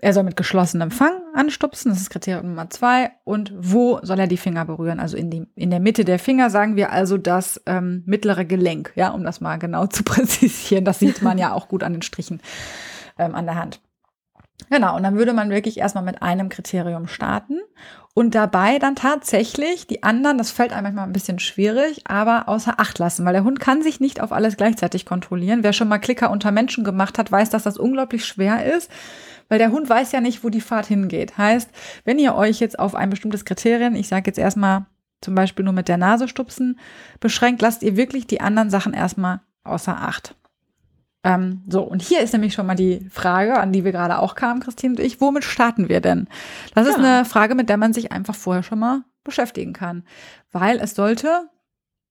Er 0.00 0.12
soll 0.12 0.22
mit 0.22 0.36
geschlossenem 0.36 0.92
Fang 0.92 1.20
anstupsen, 1.34 1.90
das 1.90 2.00
ist 2.00 2.10
Kriterium 2.10 2.46
Nummer 2.46 2.70
zwei. 2.70 3.10
Und 3.24 3.52
wo 3.58 3.98
soll 4.02 4.20
er 4.20 4.28
die 4.28 4.36
Finger 4.36 4.64
berühren? 4.64 5.00
Also 5.00 5.16
in, 5.16 5.30
die, 5.30 5.46
in 5.56 5.70
der 5.70 5.80
Mitte 5.80 6.04
der 6.04 6.20
Finger 6.20 6.50
sagen 6.50 6.76
wir 6.76 6.92
also 6.92 7.18
das 7.18 7.60
ähm, 7.66 8.04
mittlere 8.06 8.44
Gelenk, 8.44 8.92
ja, 8.94 9.10
um 9.10 9.24
das 9.24 9.40
mal 9.40 9.58
genau 9.58 9.86
zu 9.86 10.02
präzisieren. 10.04 10.84
Das 10.84 11.00
sieht 11.00 11.22
man 11.22 11.38
ja 11.38 11.52
auch 11.52 11.68
gut 11.68 11.82
an 11.82 11.94
den 11.94 12.02
Strichen 12.02 12.40
ähm, 13.18 13.34
an 13.34 13.46
der 13.46 13.56
Hand. 13.56 13.80
Genau, 14.70 14.96
und 14.96 15.02
dann 15.02 15.16
würde 15.16 15.32
man 15.32 15.50
wirklich 15.50 15.78
erstmal 15.78 16.04
mit 16.04 16.20
einem 16.20 16.48
Kriterium 16.48 17.06
starten 17.06 17.60
und 18.12 18.34
dabei 18.34 18.80
dann 18.80 18.96
tatsächlich 18.96 19.86
die 19.86 20.02
anderen, 20.02 20.38
das 20.38 20.50
fällt 20.50 20.72
einem 20.72 20.82
manchmal 20.82 21.06
ein 21.06 21.12
bisschen 21.12 21.38
schwierig, 21.38 22.02
aber 22.08 22.48
außer 22.48 22.80
Acht 22.80 22.98
lassen, 22.98 23.24
weil 23.24 23.32
der 23.32 23.44
Hund 23.44 23.60
kann 23.60 23.82
sich 23.82 24.00
nicht 24.00 24.20
auf 24.20 24.32
alles 24.32 24.56
gleichzeitig 24.56 25.06
kontrollieren. 25.06 25.62
Wer 25.62 25.72
schon 25.72 25.86
mal 25.86 25.98
Klicker 25.98 26.30
unter 26.32 26.50
Menschen 26.50 26.82
gemacht 26.82 27.16
hat, 27.16 27.30
weiß, 27.30 27.50
dass 27.50 27.62
das 27.62 27.78
unglaublich 27.78 28.24
schwer 28.24 28.74
ist, 28.74 28.90
weil 29.48 29.60
der 29.60 29.70
Hund 29.70 29.88
weiß 29.88 30.10
ja 30.10 30.20
nicht, 30.20 30.42
wo 30.42 30.48
die 30.48 30.60
Fahrt 30.60 30.86
hingeht. 30.86 31.38
Heißt, 31.38 31.70
wenn 32.04 32.18
ihr 32.18 32.34
euch 32.34 32.58
jetzt 32.58 32.78
auf 32.80 32.96
ein 32.96 33.08
bestimmtes 33.08 33.44
Kriterien, 33.44 33.94
ich 33.94 34.08
sage 34.08 34.24
jetzt 34.26 34.38
erstmal 34.38 34.86
zum 35.20 35.36
Beispiel 35.36 35.64
nur 35.64 35.74
mit 35.74 35.86
der 35.86 35.96
Nase 35.96 36.26
stupsen, 36.26 36.78
beschränkt, 37.20 37.62
lasst 37.62 37.84
ihr 37.84 37.96
wirklich 37.96 38.26
die 38.26 38.40
anderen 38.40 38.70
Sachen 38.70 38.94
erstmal 38.94 39.40
außer 39.62 39.96
Acht. 39.96 40.34
Ähm, 41.24 41.62
so, 41.68 41.82
und 41.82 42.00
hier 42.00 42.20
ist 42.20 42.32
nämlich 42.32 42.54
schon 42.54 42.66
mal 42.66 42.76
die 42.76 43.08
Frage, 43.10 43.58
an 43.58 43.72
die 43.72 43.84
wir 43.84 43.92
gerade 43.92 44.18
auch 44.18 44.34
kamen, 44.34 44.60
Christine 44.60 44.94
und 44.94 45.00
ich, 45.00 45.20
womit 45.20 45.44
starten 45.44 45.88
wir 45.88 46.00
denn? 46.00 46.28
Das 46.74 46.86
ja. 46.86 46.92
ist 46.92 46.98
eine 46.98 47.24
Frage, 47.24 47.54
mit 47.54 47.68
der 47.68 47.76
man 47.76 47.92
sich 47.92 48.12
einfach 48.12 48.34
vorher 48.34 48.62
schon 48.62 48.78
mal 48.78 49.02
beschäftigen 49.24 49.72
kann. 49.72 50.04
Weil 50.52 50.78
es 50.78 50.94
sollte 50.94 51.48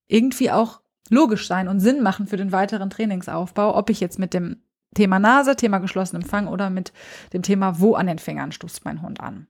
irgendwie 0.08 0.52
auch 0.52 0.82
logisch 1.10 1.48
sein 1.48 1.68
und 1.68 1.80
Sinn 1.80 2.04
machen 2.04 2.28
für 2.28 2.38
den 2.38 2.52
weiteren 2.52 2.90
Trainingsaufbau, 2.90 3.76
ob 3.76 3.90
ich 3.90 4.00
jetzt 4.00 4.20
mit 4.20 4.34
dem 4.34 4.62
Thema 4.94 5.20
Nase, 5.20 5.56
Thema 5.56 5.80
geschlossenem 5.80 6.24
Fang 6.24 6.48
oder 6.48 6.70
mit 6.70 6.92
dem 7.34 7.44
Thema, 7.44 7.80
wo 7.80 7.96
an 7.96 8.08
den 8.08 8.20
Fingern 8.20 8.52
stupst 8.52 8.84
mein 8.84 9.02
Hund 9.02 9.22
an. 9.22 9.48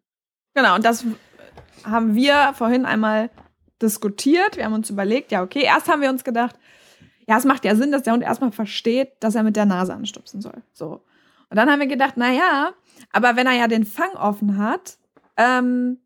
Genau, 0.54 0.76
und 0.76 0.86
das 0.86 1.06
haben 1.84 2.16
wir 2.16 2.54
vorhin 2.54 2.86
einmal 2.86 3.30
diskutiert. 3.82 4.58
Wir 4.58 4.66
haben 4.66 4.74
uns 4.74 4.90
überlegt, 4.90 5.32
ja, 5.32 5.44
okay, 5.44 5.64
erst 5.64 5.88
haben 5.88 6.02
wir 6.02 6.10
uns 6.10 6.24
gedacht, 6.24 6.56
ja, 7.28 7.38
es 7.38 7.46
macht 7.46 7.66
ja 7.66 7.76
Sinn, 7.76 7.92
dass 7.92 8.04
der 8.04 8.14
Hund 8.14 8.24
erstmal 8.24 8.52
versteht, 8.52 9.12
dass 9.20 9.36
er 9.36 9.44
mit 9.44 9.56
der 9.56 9.66
Nase 9.66 9.94
anstupsen 9.94 10.42
soll. 10.42 10.64
So. 10.74 11.04
Und 11.50 11.58
dann 11.58 11.70
haben 11.70 11.80
wir 11.80 11.88
gedacht, 11.88 12.14
na 12.16 12.32
ja, 12.32 12.74
aber 13.12 13.36
wenn 13.36 13.48
er 13.48 13.54
ja 13.54 13.68
den 13.68 13.86
Fang 13.86 14.12
offen 14.16 14.58
hat, 14.58 14.98
ähm, 15.36 16.00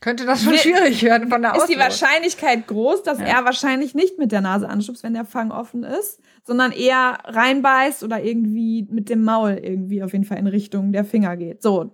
könnte 0.00 0.24
das 0.24 0.42
schon 0.42 0.54
schwierig 0.54 1.02
werden 1.02 1.28
von 1.28 1.42
der 1.42 1.54
Ist 1.54 1.68
die 1.68 1.78
Wahrscheinlichkeit 1.78 2.66
groß, 2.66 3.02
dass 3.02 3.18
ja. 3.18 3.26
er 3.26 3.44
wahrscheinlich 3.44 3.94
nicht 3.94 4.18
mit 4.18 4.32
der 4.32 4.40
Nase 4.40 4.68
anstupst, 4.68 5.02
wenn 5.02 5.12
der 5.12 5.26
Fang 5.26 5.50
offen 5.50 5.84
ist, 5.84 6.20
sondern 6.42 6.72
eher 6.72 7.18
reinbeißt 7.24 8.02
oder 8.02 8.22
irgendwie 8.22 8.86
mit 8.90 9.10
dem 9.10 9.22
Maul 9.22 9.60
irgendwie 9.62 10.02
auf 10.02 10.12
jeden 10.12 10.24
Fall 10.24 10.38
in 10.38 10.46
Richtung 10.46 10.92
der 10.92 11.04
Finger 11.04 11.36
geht. 11.36 11.62
So. 11.62 11.92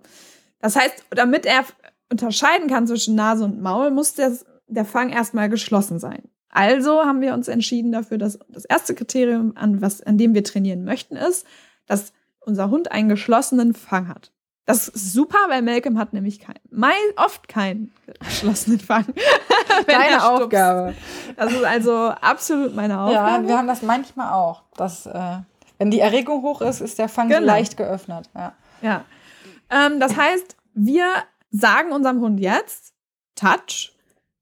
Das 0.59 0.75
heißt, 0.75 1.05
damit 1.11 1.45
er 1.45 1.65
unterscheiden 2.09 2.69
kann 2.69 2.87
zwischen 2.87 3.15
Nase 3.15 3.43
und 3.43 3.61
Maul, 3.61 3.91
muss 3.91 4.13
der, 4.13 4.31
der 4.67 4.85
Fang 4.85 5.09
erstmal 5.09 5.49
geschlossen 5.49 5.99
sein. 5.99 6.23
Also 6.49 7.03
haben 7.03 7.21
wir 7.21 7.33
uns 7.33 7.47
entschieden 7.47 7.91
dafür, 7.91 8.17
dass 8.17 8.39
das 8.49 8.65
erste 8.65 8.95
Kriterium, 8.95 9.53
an, 9.55 9.81
was, 9.81 10.01
an 10.01 10.17
dem 10.17 10.33
wir 10.33 10.43
trainieren 10.43 10.83
möchten, 10.83 11.15
ist, 11.15 11.45
dass 11.85 12.13
unser 12.39 12.69
Hund 12.69 12.91
einen 12.91 13.09
geschlossenen 13.09 13.73
Fang 13.73 14.07
hat. 14.07 14.31
Das 14.65 14.89
ist 14.89 15.13
super, 15.13 15.37
weil 15.47 15.61
Malcolm 15.61 15.97
hat 15.97 16.11
nämlich 16.11 16.39
kein, 16.41 16.55
oft 17.15 17.47
keinen 17.47 17.93
geschlossenen 18.19 18.79
Fang. 18.79 19.05
Deine 19.87 20.27
Aufgabe. 20.29 20.93
Das 21.37 21.53
ist 21.53 21.63
also 21.63 22.09
absolut 22.09 22.75
meine 22.75 22.99
Aufgabe. 22.99 23.43
Ja, 23.43 23.47
wir 23.47 23.57
haben 23.57 23.67
das 23.67 23.81
manchmal 23.81 24.33
auch. 24.33 24.63
Dass, 24.75 25.05
äh, 25.05 25.37
wenn 25.77 25.89
die 25.89 26.01
Erregung 26.01 26.41
hoch 26.41 26.61
ist, 26.61 26.81
ist 26.81 26.99
der 26.99 27.07
Fang 27.07 27.29
genau. 27.29 27.45
leicht 27.45 27.77
geöffnet. 27.77 28.29
Ja. 28.35 28.53
ja. 28.81 29.05
Ähm, 29.69 30.01
das 30.01 30.17
heißt, 30.17 30.57
wir 30.73 31.07
sagen 31.49 31.93
unserem 31.93 32.19
Hund 32.19 32.39
jetzt, 32.39 32.93
Touch, 33.35 33.93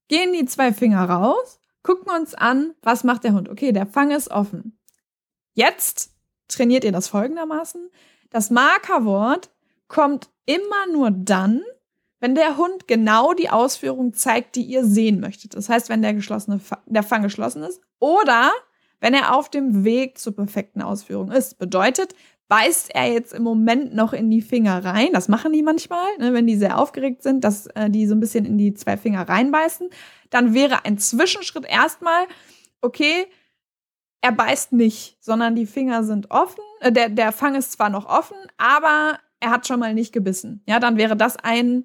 gehen 0.08 0.32
die 0.32 0.46
zwei 0.46 0.72
Finger 0.72 1.08
raus 1.08 1.60
gucken 1.86 2.10
uns 2.10 2.34
an, 2.34 2.74
was 2.82 3.04
macht 3.04 3.22
der 3.22 3.32
Hund. 3.32 3.48
Okay, 3.48 3.70
der 3.70 3.86
Fang 3.86 4.10
ist 4.10 4.28
offen. 4.32 4.76
Jetzt 5.54 6.10
trainiert 6.48 6.82
ihr 6.82 6.90
das 6.90 7.06
folgendermaßen. 7.06 7.90
Das 8.30 8.50
Markerwort 8.50 9.50
kommt 9.86 10.28
immer 10.46 10.92
nur 10.92 11.12
dann, 11.12 11.62
wenn 12.18 12.34
der 12.34 12.56
Hund 12.56 12.88
genau 12.88 13.34
die 13.34 13.50
Ausführung 13.50 14.14
zeigt, 14.14 14.56
die 14.56 14.62
ihr 14.62 14.84
sehen 14.84 15.20
möchtet. 15.20 15.54
Das 15.54 15.68
heißt, 15.68 15.88
wenn 15.88 16.02
der, 16.02 16.12
geschlossene, 16.12 16.60
der 16.86 17.04
Fang 17.04 17.22
geschlossen 17.22 17.62
ist 17.62 17.80
oder 18.00 18.50
wenn 18.98 19.14
er 19.14 19.36
auf 19.36 19.48
dem 19.48 19.84
Weg 19.84 20.18
zur 20.18 20.34
perfekten 20.34 20.82
Ausführung 20.82 21.30
ist. 21.30 21.56
Bedeutet, 21.58 22.16
beißt 22.48 22.94
er 22.94 23.12
jetzt 23.12 23.32
im 23.32 23.42
Moment 23.42 23.94
noch 23.94 24.12
in 24.12 24.30
die 24.30 24.40
Finger 24.40 24.84
rein. 24.84 25.08
Das 25.12 25.28
machen 25.28 25.52
die 25.52 25.62
manchmal, 25.62 26.06
ne, 26.18 26.32
wenn 26.32 26.46
die 26.46 26.56
sehr 26.56 26.78
aufgeregt 26.78 27.22
sind, 27.22 27.42
dass 27.42 27.66
äh, 27.68 27.90
die 27.90 28.06
so 28.06 28.14
ein 28.14 28.20
bisschen 28.20 28.44
in 28.44 28.56
die 28.56 28.74
zwei 28.74 28.96
Finger 28.96 29.28
reinbeißen. 29.28 29.90
Dann 30.30 30.54
wäre 30.54 30.84
ein 30.84 30.98
Zwischenschritt 30.98 31.64
erstmal, 31.66 32.26
okay, 32.80 33.26
er 34.20 34.32
beißt 34.32 34.72
nicht, 34.72 35.18
sondern 35.20 35.54
die 35.54 35.66
Finger 35.66 36.04
sind 36.04 36.30
offen. 36.30 36.62
Äh, 36.80 36.92
der, 36.92 37.08
der 37.08 37.32
Fang 37.32 37.54
ist 37.54 37.72
zwar 37.72 37.90
noch 37.90 38.06
offen, 38.06 38.36
aber 38.56 39.18
er 39.40 39.50
hat 39.50 39.66
schon 39.66 39.80
mal 39.80 39.94
nicht 39.94 40.12
gebissen. 40.12 40.62
Ja, 40.66 40.78
dann 40.78 40.96
wäre 40.96 41.16
das 41.16 41.36
ein 41.36 41.84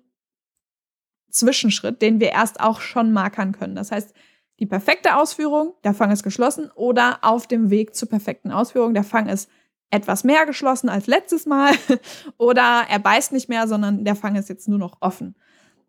Zwischenschritt, 1.32 2.02
den 2.02 2.20
wir 2.20 2.30
erst 2.30 2.60
auch 2.60 2.82
schon 2.82 3.14
markern 3.14 3.52
können. 3.52 3.76
Das 3.76 3.92
heißt, 3.92 4.14
die 4.60 4.66
perfekte 4.68 5.16
Ausführung, 5.16 5.74
der 5.84 5.94
Fang 5.94 6.12
ist 6.12 6.24
geschlossen 6.24 6.70
oder 6.76 7.20
auf 7.24 7.48
dem 7.48 7.72
Weg 7.72 7.96
zur 7.96 8.10
perfekten 8.10 8.52
Ausführung, 8.52 8.94
der 8.94 9.04
Fang 9.04 9.28
ist 9.28 9.50
etwas 9.92 10.24
mehr 10.24 10.46
geschlossen 10.46 10.90
als 10.90 11.08
letztes 11.08 11.46
Mal 11.46 11.74
oder 12.38 12.86
er 12.90 13.00
beißt 13.00 13.34
nicht 13.34 13.50
mehr, 13.50 13.68
sondern 13.68 14.04
der 14.04 14.16
Fang 14.16 14.36
ist 14.36 14.50
jetzt 14.50 14.68
nur 14.68 14.80
noch 14.80 14.98
offen. 15.02 15.36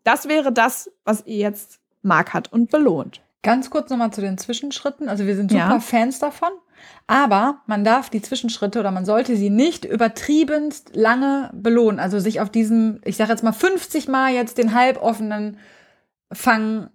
Das 0.04 0.28
wäre 0.28 0.52
das, 0.52 0.90
was 1.04 1.24
ihr 1.26 1.36
jetzt 1.36 1.80
markert 2.02 2.52
und 2.52 2.70
belohnt. 2.70 3.22
Ganz 3.42 3.70
kurz 3.70 3.90
nochmal 3.90 4.12
zu 4.12 4.20
den 4.20 4.38
Zwischenschritten. 4.38 5.08
Also 5.08 5.26
wir 5.26 5.34
sind 5.34 5.50
super 5.50 5.68
ja. 5.68 5.80
Fans 5.80 6.18
davon, 6.18 6.50
aber 7.06 7.62
man 7.66 7.84
darf 7.84 8.10
die 8.10 8.22
Zwischenschritte 8.22 8.78
oder 8.78 8.90
man 8.90 9.04
sollte 9.04 9.36
sie 9.36 9.50
nicht 9.50 9.84
übertriebenst 9.84 10.94
lange 10.94 11.50
belohnen. 11.52 11.98
Also 11.98 12.20
sich 12.20 12.40
auf 12.40 12.50
diesem, 12.50 13.00
ich 13.04 13.16
sage 13.16 13.30
jetzt 13.30 13.42
mal 13.42 13.52
50 13.52 14.08
Mal 14.08 14.32
jetzt 14.32 14.58
den 14.58 14.74
halboffenen 14.74 15.58
Fang 16.32 16.90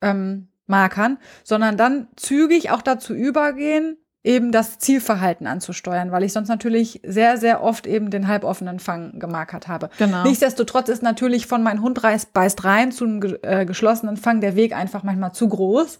ähm, 0.00 0.48
markern, 0.66 1.18
sondern 1.42 1.76
dann 1.76 2.08
zügig 2.16 2.70
auch 2.70 2.82
dazu 2.82 3.14
übergehen, 3.14 3.96
eben 4.24 4.52
das 4.52 4.78
Zielverhalten 4.78 5.46
anzusteuern, 5.46 6.10
weil 6.10 6.24
ich 6.24 6.32
sonst 6.32 6.48
natürlich 6.48 7.00
sehr, 7.04 7.36
sehr 7.36 7.62
oft 7.62 7.86
eben 7.86 8.10
den 8.10 8.26
halboffenen 8.26 8.80
Fang 8.80 9.18
gemarkert 9.18 9.68
habe. 9.68 9.90
Genau. 9.98 10.24
Nichtsdestotrotz 10.24 10.88
ist 10.88 11.02
natürlich 11.02 11.46
von 11.46 11.62
mein 11.62 11.82
Hund 11.82 12.02
reißt, 12.02 12.32
beißt 12.32 12.64
rein 12.64 12.90
zu 12.90 13.04
einem 13.04 13.36
äh, 13.42 13.66
geschlossenen 13.66 14.16
Fang 14.16 14.40
der 14.40 14.56
Weg 14.56 14.74
einfach 14.74 15.02
manchmal 15.02 15.32
zu 15.32 15.46
groß, 15.48 15.98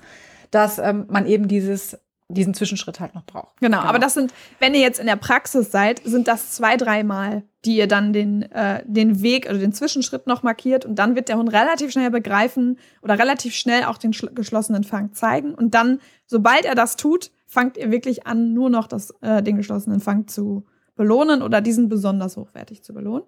dass 0.50 0.78
ähm, 0.78 1.04
man 1.08 1.26
eben 1.26 1.48
dieses 1.48 1.98
diesen 2.28 2.54
Zwischenschritt 2.54 3.00
halt 3.00 3.14
noch 3.14 3.24
braucht. 3.24 3.60
Genau, 3.60 3.78
genau, 3.78 3.88
aber 3.88 3.98
das 3.98 4.14
sind, 4.14 4.32
wenn 4.58 4.74
ihr 4.74 4.80
jetzt 4.80 4.98
in 4.98 5.06
der 5.06 5.16
Praxis 5.16 5.70
seid, 5.70 6.00
sind 6.04 6.26
das 6.26 6.52
zwei, 6.52 6.78
dreimal, 6.78 7.42
die 7.66 7.76
ihr 7.76 7.86
dann 7.86 8.14
den, 8.14 8.50
äh, 8.50 8.82
den 8.86 9.20
Weg 9.22 9.46
oder 9.46 9.58
den 9.58 9.74
Zwischenschritt 9.74 10.26
noch 10.26 10.42
markiert 10.42 10.86
und 10.86 10.96
dann 10.96 11.16
wird 11.16 11.28
der 11.28 11.36
Hund 11.36 11.52
relativ 11.52 11.92
schnell 11.92 12.10
begreifen 12.10 12.78
oder 13.02 13.18
relativ 13.18 13.54
schnell 13.54 13.84
auch 13.84 13.98
den 13.98 14.12
geschlossenen 14.12 14.84
Fang 14.84 15.12
zeigen 15.12 15.54
und 15.54 15.74
dann, 15.74 16.00
sobald 16.26 16.64
er 16.64 16.74
das 16.74 16.96
tut, 16.96 17.30
fangt 17.54 17.76
ihr 17.76 17.92
wirklich 17.92 18.26
an, 18.26 18.52
nur 18.52 18.68
noch 18.68 18.88
das, 18.88 19.14
äh, 19.20 19.42
den 19.42 19.56
geschlossenen 19.56 20.00
Fang 20.00 20.26
zu 20.26 20.66
belohnen 20.96 21.40
oder 21.40 21.60
diesen 21.60 21.88
besonders 21.88 22.36
hochwertig 22.36 22.82
zu 22.82 22.92
belohnen. 22.92 23.24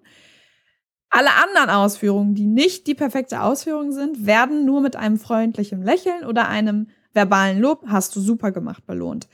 Alle 1.09 1.29
anderen 1.41 1.69
Ausführungen, 1.69 2.35
die 2.35 2.45
nicht 2.45 2.87
die 2.87 2.93
perfekte 2.93 3.41
Ausführung 3.41 3.93
sind, 3.93 4.25
werden 4.25 4.65
nur 4.65 4.81
mit 4.81 4.97
einem 4.97 5.17
freundlichen 5.17 5.81
Lächeln 5.81 6.25
oder 6.25 6.49
einem 6.49 6.87
verbalen 7.13 7.59
Lob, 7.59 7.85
hast 7.87 8.15
du 8.17 8.19
super 8.19 8.51
gemacht, 8.51 8.85
belohnt. 8.85 9.29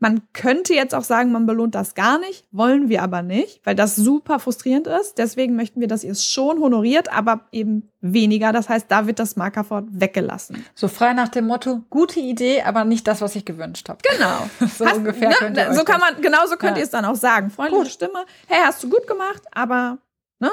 Man 0.00 0.22
könnte 0.32 0.74
jetzt 0.74 0.94
auch 0.94 1.02
sagen, 1.02 1.32
man 1.32 1.46
belohnt 1.46 1.74
das 1.74 1.96
gar 1.96 2.20
nicht, 2.20 2.46
wollen 2.52 2.88
wir 2.88 3.02
aber 3.02 3.22
nicht, 3.22 3.60
weil 3.64 3.74
das 3.74 3.96
super 3.96 4.38
frustrierend 4.38 4.86
ist. 4.86 5.18
Deswegen 5.18 5.56
möchten 5.56 5.80
wir, 5.80 5.88
dass 5.88 6.04
ihr 6.04 6.12
es 6.12 6.24
schon 6.24 6.60
honoriert, 6.60 7.12
aber 7.12 7.46
eben 7.50 7.90
weniger. 8.00 8.52
Das 8.52 8.68
heißt, 8.68 8.86
da 8.88 9.08
wird 9.08 9.18
das 9.18 9.34
Markerwort 9.34 9.86
weggelassen. 9.90 10.64
So 10.76 10.86
frei 10.86 11.14
nach 11.14 11.28
dem 11.28 11.48
Motto, 11.48 11.82
gute 11.90 12.20
Idee, 12.20 12.62
aber 12.62 12.84
nicht 12.84 13.08
das, 13.08 13.20
was 13.20 13.34
ich 13.34 13.44
gewünscht 13.44 13.88
habe. 13.88 13.98
Genau. 14.08 14.48
so 14.78 14.86
hast, 14.86 14.98
ungefähr. 14.98 15.30
Ne, 15.50 15.74
so 15.74 15.82
kann 15.82 15.98
man, 15.98 16.22
genau 16.22 16.46
so 16.46 16.56
könnt 16.56 16.76
ja. 16.76 16.78
ihr 16.78 16.84
es 16.84 16.90
dann 16.90 17.04
auch 17.04 17.16
sagen. 17.16 17.50
Freundliche 17.50 17.82
gut. 17.82 17.92
Stimme. 17.92 18.24
Hey, 18.46 18.60
hast 18.64 18.82
du 18.84 18.88
gut 18.88 19.06
gemacht, 19.08 19.42
aber 19.50 19.98
ne? 20.38 20.50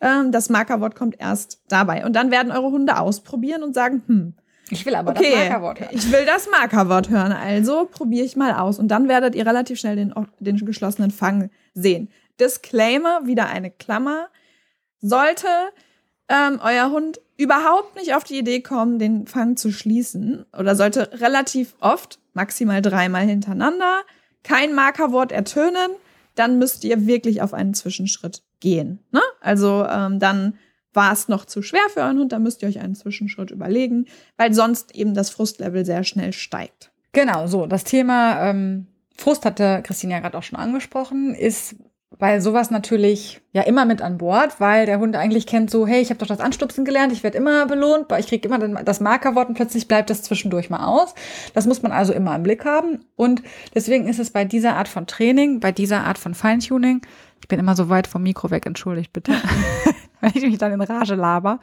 Ähm, 0.00 0.32
das 0.32 0.48
Markerwort 0.48 0.94
kommt 0.94 1.16
erst 1.18 1.60
dabei. 1.68 2.06
Und 2.06 2.14
dann 2.14 2.30
werden 2.30 2.52
eure 2.52 2.70
Hunde 2.70 2.98
ausprobieren 2.98 3.62
und 3.62 3.74
sagen, 3.74 4.02
hm, 4.06 4.34
ich 4.70 4.86
will 4.86 4.94
aber 4.94 5.12
okay, 5.12 5.30
das 5.30 5.48
Markerwort 5.48 5.80
hören. 5.80 5.90
Ich 5.92 6.12
will 6.12 6.24
das 6.26 6.50
Markerwort 6.50 7.10
hören. 7.10 7.32
Also 7.32 7.88
probiere 7.90 8.24
ich 8.24 8.36
mal 8.36 8.54
aus. 8.54 8.78
Und 8.78 8.88
dann 8.88 9.08
werdet 9.08 9.34
ihr 9.34 9.46
relativ 9.46 9.78
schnell 9.78 9.96
den, 9.96 10.14
den 10.40 10.56
geschlossenen 10.58 11.10
Fang 11.10 11.50
sehen. 11.74 12.10
Disclaimer, 12.40 13.26
wieder 13.26 13.48
eine 13.48 13.70
Klammer. 13.70 14.28
Sollte 15.00 15.48
ähm, 16.28 16.60
euer 16.62 16.90
Hund 16.90 17.20
überhaupt 17.36 17.96
nicht 17.96 18.14
auf 18.14 18.24
die 18.24 18.38
Idee 18.38 18.60
kommen, 18.60 18.98
den 18.98 19.26
Fang 19.26 19.56
zu 19.56 19.72
schließen 19.72 20.44
oder 20.58 20.74
sollte 20.74 21.20
relativ 21.20 21.74
oft, 21.80 22.18
maximal 22.34 22.82
dreimal 22.82 23.24
hintereinander, 23.24 24.02
kein 24.42 24.74
Markerwort 24.74 25.32
ertönen, 25.32 25.90
dann 26.34 26.58
müsst 26.58 26.84
ihr 26.84 27.06
wirklich 27.06 27.42
auf 27.42 27.54
einen 27.54 27.74
Zwischenschritt 27.74 28.42
gehen. 28.60 29.00
Ne? 29.10 29.20
Also 29.40 29.86
ähm, 29.88 30.18
dann 30.18 30.58
war 30.92 31.12
es 31.12 31.28
noch 31.28 31.44
zu 31.44 31.62
schwer 31.62 31.82
für 31.92 32.00
euren 32.00 32.18
Hund, 32.18 32.32
dann 32.32 32.42
müsst 32.42 32.62
ihr 32.62 32.68
euch 32.68 32.80
einen 32.80 32.94
Zwischenschritt 32.94 33.50
überlegen, 33.50 34.06
weil 34.36 34.52
sonst 34.52 34.94
eben 34.94 35.14
das 35.14 35.30
Frustlevel 35.30 35.84
sehr 35.84 36.04
schnell 36.04 36.32
steigt. 36.32 36.90
Genau, 37.12 37.46
so. 37.46 37.66
Das 37.66 37.84
Thema 37.84 38.50
ähm, 38.50 38.86
Frust 39.16 39.44
hatte 39.44 39.82
Christine 39.82 40.14
ja 40.14 40.20
gerade 40.20 40.38
auch 40.38 40.42
schon 40.42 40.58
angesprochen, 40.58 41.34
ist 41.34 41.76
bei 42.16 42.40
sowas 42.40 42.70
natürlich 42.70 43.40
ja 43.52 43.62
immer 43.62 43.84
mit 43.84 44.00
an 44.00 44.18
Bord, 44.18 44.60
weil 44.60 44.86
der 44.86 44.98
Hund 44.98 45.14
eigentlich 45.14 45.46
kennt 45.46 45.70
so, 45.70 45.86
hey, 45.86 46.00
ich 46.00 46.08
habe 46.08 46.18
doch 46.18 46.26
das 46.26 46.40
Anstupsen 46.40 46.84
gelernt, 46.84 47.12
ich 47.12 47.22
werde 47.22 47.36
immer 47.36 47.66
belohnt, 47.66 48.06
ich 48.18 48.28
kriege 48.28 48.48
immer 48.48 48.58
das 48.82 49.00
Markerwort 49.00 49.48
und 49.48 49.54
plötzlich 49.54 49.88
bleibt 49.88 50.08
das 50.08 50.22
zwischendurch 50.22 50.70
mal 50.70 50.86
aus. 50.86 51.14
Das 51.54 51.66
muss 51.66 51.82
man 51.82 51.92
also 51.92 52.12
immer 52.12 52.34
im 52.34 52.42
Blick 52.42 52.64
haben 52.64 53.04
und 53.14 53.42
deswegen 53.74 54.08
ist 54.08 54.18
es 54.18 54.30
bei 54.30 54.44
dieser 54.44 54.76
Art 54.76 54.88
von 54.88 55.06
Training, 55.06 55.60
bei 55.60 55.70
dieser 55.70 56.04
Art 56.04 56.18
von 56.18 56.34
Feintuning, 56.34 57.02
ich 57.40 57.48
bin 57.48 57.58
immer 57.58 57.76
so 57.76 57.88
weit 57.88 58.06
vom 58.06 58.22
Mikro 58.22 58.50
weg, 58.50 58.66
entschuldigt 58.66 59.12
bitte, 59.12 59.32
wenn 60.20 60.32
ich 60.34 60.42
mich 60.42 60.58
dann 60.58 60.72
in 60.72 60.80
Rage 60.80 61.14
laber, 61.14 61.60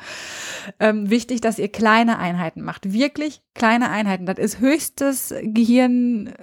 ähm, 0.79 1.09
wichtig, 1.09 1.41
dass 1.41 1.59
ihr 1.59 1.69
kleine 1.69 2.17
Einheiten 2.17 2.61
macht, 2.61 2.91
wirklich 2.91 3.41
kleine 3.53 3.89
Einheiten. 3.89 4.25
Das 4.25 4.37
ist 4.37 4.59
höchstes 4.59 5.33
Gehirn 5.43 6.33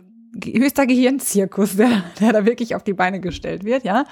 höchster 0.45 0.87
Gehirnzirkus, 0.87 1.77
der, 1.77 2.05
der 2.21 2.33
da 2.33 2.47
wirklich 2.47 2.75
auf 2.75 2.83
die 2.83 2.95
Beine 2.95 3.21
gestellt 3.21 3.65
wird, 3.65 3.85
ja. 3.85 4.05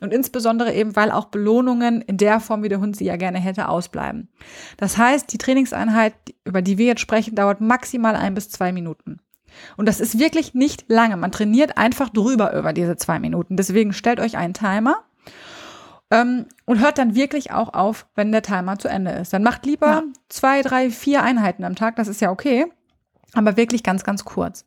Und 0.00 0.12
insbesondere 0.12 0.74
eben, 0.74 0.94
weil 0.96 1.10
auch 1.10 1.26
Belohnungen 1.26 2.02
in 2.02 2.18
der 2.18 2.40
Form, 2.40 2.62
wie 2.62 2.68
der 2.68 2.80
Hund 2.80 2.96
sie 2.96 3.06
ja 3.06 3.16
gerne 3.16 3.38
hätte, 3.38 3.68
ausbleiben. 3.68 4.28
Das 4.76 4.98
heißt, 4.98 5.32
die 5.32 5.38
Trainingseinheit, 5.38 6.14
über 6.44 6.62
die 6.62 6.78
wir 6.78 6.86
jetzt 6.86 7.00
sprechen, 7.00 7.34
dauert 7.34 7.60
maximal 7.60 8.16
ein 8.16 8.34
bis 8.34 8.50
zwei 8.50 8.72
Minuten. 8.72 9.20
Und 9.76 9.86
das 9.86 10.00
ist 10.00 10.18
wirklich 10.18 10.54
nicht 10.54 10.84
lange. 10.88 11.16
Man 11.16 11.32
trainiert 11.32 11.78
einfach 11.78 12.08
drüber 12.08 12.56
über 12.56 12.72
diese 12.72 12.96
zwei 12.96 13.18
Minuten. 13.18 13.56
Deswegen 13.56 13.92
stellt 13.92 14.20
euch 14.20 14.36
einen 14.36 14.54
Timer 14.54 14.96
ähm, 16.10 16.46
und 16.66 16.80
hört 16.80 16.98
dann 16.98 17.14
wirklich 17.14 17.52
auch 17.52 17.72
auf, 17.74 18.06
wenn 18.14 18.32
der 18.32 18.42
Timer 18.42 18.78
zu 18.78 18.88
Ende 18.88 19.12
ist. 19.12 19.32
Dann 19.32 19.42
macht 19.42 19.66
lieber 19.66 19.86
ja. 19.86 20.02
zwei, 20.28 20.62
drei, 20.62 20.90
vier 20.90 21.22
Einheiten 21.22 21.64
am 21.64 21.74
Tag. 21.74 21.96
Das 21.96 22.08
ist 22.08 22.20
ja 22.20 22.30
okay. 22.30 22.66
Aber 23.34 23.56
wirklich 23.56 23.82
ganz, 23.82 24.04
ganz 24.04 24.24
kurz. 24.24 24.66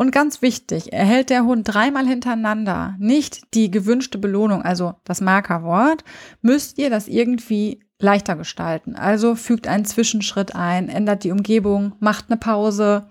Und 0.00 0.12
ganz 0.12 0.40
wichtig, 0.40 0.94
erhält 0.94 1.28
der 1.28 1.44
Hund 1.44 1.64
dreimal 1.68 2.06
hintereinander 2.06 2.96
nicht 2.98 3.52
die 3.52 3.70
gewünschte 3.70 4.16
Belohnung, 4.16 4.62
also 4.62 4.94
das 5.04 5.20
Markerwort, 5.20 6.04
müsst 6.40 6.78
ihr 6.78 6.88
das 6.88 7.06
irgendwie 7.06 7.80
leichter 7.98 8.34
gestalten. 8.34 8.96
Also 8.96 9.34
fügt 9.34 9.68
einen 9.68 9.84
Zwischenschritt 9.84 10.54
ein, 10.54 10.88
ändert 10.88 11.22
die 11.22 11.32
Umgebung, 11.32 11.92
macht 12.00 12.30
eine 12.30 12.38
Pause 12.38 13.08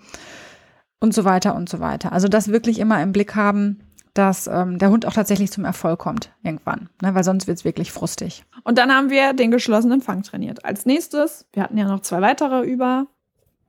und 0.99 1.13
so 1.13 1.25
weiter 1.25 1.55
und 1.55 1.69
so 1.69 1.79
weiter. 1.79 2.11
Also 2.11 2.27
das 2.27 2.49
wirklich 2.49 2.79
immer 2.79 3.01
im 3.01 3.11
Blick 3.11 3.35
haben, 3.35 3.79
dass 4.13 4.47
ähm, 4.47 4.79
der 4.79 4.89
Hund 4.89 5.05
auch 5.05 5.13
tatsächlich 5.13 5.51
zum 5.51 5.65
Erfolg 5.65 5.99
kommt 5.99 6.31
irgendwann, 6.43 6.89
ne? 7.01 7.15
weil 7.15 7.23
sonst 7.23 7.47
wird 7.47 7.57
es 7.57 7.65
wirklich 7.65 7.91
frustig. 7.91 8.43
Und 8.63 8.77
dann 8.77 8.91
haben 8.91 9.09
wir 9.09 9.33
den 9.33 9.51
geschlossenen 9.51 10.01
Fang 10.01 10.23
trainiert. 10.23 10.65
Als 10.65 10.85
nächstes, 10.85 11.45
wir 11.53 11.63
hatten 11.63 11.77
ja 11.77 11.87
noch 11.87 12.01
zwei 12.01 12.21
weitere 12.21 12.65
über, 12.65 13.07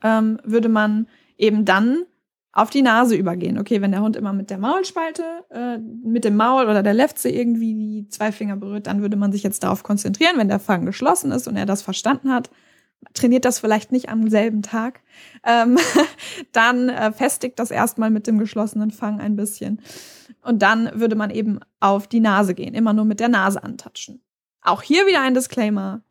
ähm, 0.03 0.41
würde 0.45 0.69
man 0.69 1.07
eben 1.37 1.65
dann 1.65 2.05
auf 2.53 2.71
die 2.71 2.83
Nase 2.83 3.15
übergehen. 3.15 3.59
Okay, 3.59 3.81
wenn 3.81 3.93
der 3.93 4.03
Hund 4.03 4.17
immer 4.17 4.33
mit 4.33 4.51
der 4.51 4.59
Maulspalte, 4.59 5.23
äh, 5.51 5.79
mit 5.79 6.25
dem 6.25 6.37
Maul 6.37 6.65
oder 6.65 6.83
der 6.83 6.95
Lefze 6.95 7.29
irgendwie 7.29 7.75
die 7.75 8.09
zwei 8.09 8.33
Finger 8.33 8.57
berührt, 8.57 8.87
dann 8.87 9.03
würde 9.03 9.17
man 9.17 9.31
sich 9.31 9.43
jetzt 9.43 9.63
darauf 9.63 9.83
konzentrieren, 9.83 10.37
wenn 10.37 10.49
der 10.49 10.59
Fang 10.59 10.85
geschlossen 10.85 11.31
ist 11.31 11.47
und 11.47 11.57
er 11.57 11.67
das 11.67 11.83
verstanden 11.83 12.33
hat, 12.33 12.51
trainiert 13.15 13.45
das 13.45 13.59
vielleicht 13.59 13.93
nicht 13.93 14.09
am 14.09 14.29
selben 14.29 14.63
Tag, 14.63 15.01
ähm, 15.45 15.79
dann 16.53 16.89
äh, 16.89 17.13
festigt 17.13 17.59
das 17.59 17.71
erstmal 17.71 18.11
mit 18.11 18.27
dem 18.27 18.39
geschlossenen 18.39 18.91
Fang 18.91 19.21
ein 19.21 19.37
bisschen. 19.37 19.81
Und 20.43 20.63
dann 20.63 20.91
würde 20.95 21.17
man 21.17 21.31
eben 21.31 21.61
auf 21.81 22.07
die 22.07 22.21
Nase 22.21 22.55
gehen, 22.55 22.75
immer 22.75 22.93
nur 22.93 23.05
mit 23.05 23.21
der 23.21 23.29
Nase 23.29 23.63
antatschen. 23.63 24.23
Auch 24.63 24.83
hier 24.83 25.07
wieder 25.07 25.23
ein 25.23 25.35
Disclaimer. 25.35 26.03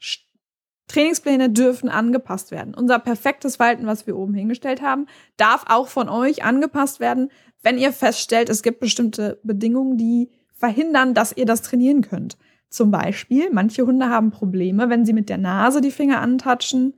Trainingspläne 0.88 1.52
dürfen 1.52 1.88
angepasst 1.88 2.50
werden. 2.50 2.74
Unser 2.74 2.98
perfektes 2.98 3.58
Verhalten, 3.58 3.86
was 3.86 4.08
wir 4.08 4.18
oben 4.18 4.34
hingestellt 4.34 4.82
haben, 4.82 5.06
darf 5.38 5.66
auch 5.68 5.88
von 5.88 6.10
euch 6.10 6.44
angepasst 6.44 7.00
werden, 7.00 7.30
wenn 7.62 7.78
ihr 7.78 7.92
feststellt, 7.92 8.50
es 8.50 8.64
gibt 8.64 8.80
bestimmte 8.80 9.40
Bedingungen, 9.44 9.98
die 9.98 10.32
verhindern, 10.52 11.14
dass 11.14 11.36
ihr 11.36 11.46
das 11.46 11.62
trainieren 11.62 12.02
könnt. 12.02 12.38
Zum 12.70 12.92
Beispiel, 12.92 13.50
manche 13.52 13.86
Hunde 13.86 14.10
haben 14.10 14.32
Probleme, 14.32 14.90
wenn 14.90 15.06
sie 15.06 15.14
mit 15.14 15.30
der 15.30 15.38
Nase 15.38 15.82
die 15.82 15.92
Finger 15.92 16.22
antatschen, 16.22 16.94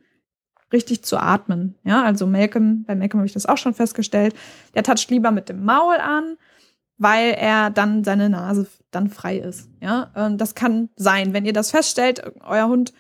richtig 0.74 1.04
zu 1.04 1.18
atmen. 1.18 1.76
Ja, 1.84 2.04
also 2.04 2.28
Malcolm, 2.28 2.84
bei 2.86 2.96
Malcolm 2.96 3.20
habe 3.20 3.28
ich 3.28 3.34
das 3.34 3.46
auch 3.46 3.58
schon 3.58 3.74
festgestellt, 3.74 4.36
der 4.76 4.84
toucht 4.84 5.10
lieber 5.10 5.32
mit 5.32 5.50
dem 5.50 5.64
Maul 5.64 5.96
an, 5.96 6.38
weil 6.98 7.34
er 7.34 7.70
dann 7.70 8.04
seine 8.04 8.30
Nase 8.30 8.68
dann 8.92 9.10
frei 9.10 9.38
ist. 9.38 9.70
Ja, 9.82 10.12
und 10.14 10.40
das 10.40 10.56
kann 10.56 10.90
sein, 10.96 11.34
wenn 11.34 11.46
ihr 11.46 11.54
das 11.54 11.72
feststellt, 11.72 12.22
euer 12.42 12.68
Hund 12.68 12.94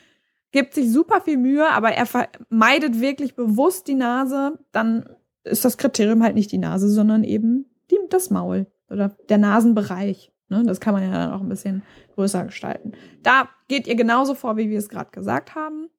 gibt 0.52 0.74
sich 0.74 0.92
super 0.92 1.22
viel 1.22 1.38
Mühe, 1.38 1.70
aber 1.70 1.92
er 1.92 2.06
vermeidet 2.06 3.00
wirklich 3.00 3.36
bewusst 3.36 3.88
die 3.88 3.96
Nase, 3.96 4.60
dann 4.72 5.06
ist 5.44 5.66
das 5.66 5.78
Kriterium 5.78 6.24
halt 6.24 6.36
nicht 6.36 6.52
die 6.52 6.58
Nase, 6.58 6.90
sondern 6.90 7.24
eben 7.24 7.66
die, 7.90 7.98
das 8.10 8.30
Maul 8.30 8.68
oder 8.90 9.16
der 9.30 9.38
Nasenbereich. 9.38 10.32
Ne? 10.50 10.64
Das 10.66 10.80
kann 10.80 10.94
man 10.94 11.04
ja 11.04 11.12
dann 11.12 11.32
auch 11.32 11.42
ein 11.42 11.50
bisschen 11.50 11.84
größer 12.22 12.46
gestalten. 12.46 12.92
Da 13.24 13.50
geht 13.68 13.88
ihr 13.88 13.96
genauso 13.96 14.36
vor, 14.36 14.56
wie 14.56 14.70
wir 14.70 14.78
es 14.78 14.90
gerade 14.90 15.10
gesagt 15.10 15.56
haben. 15.56 15.90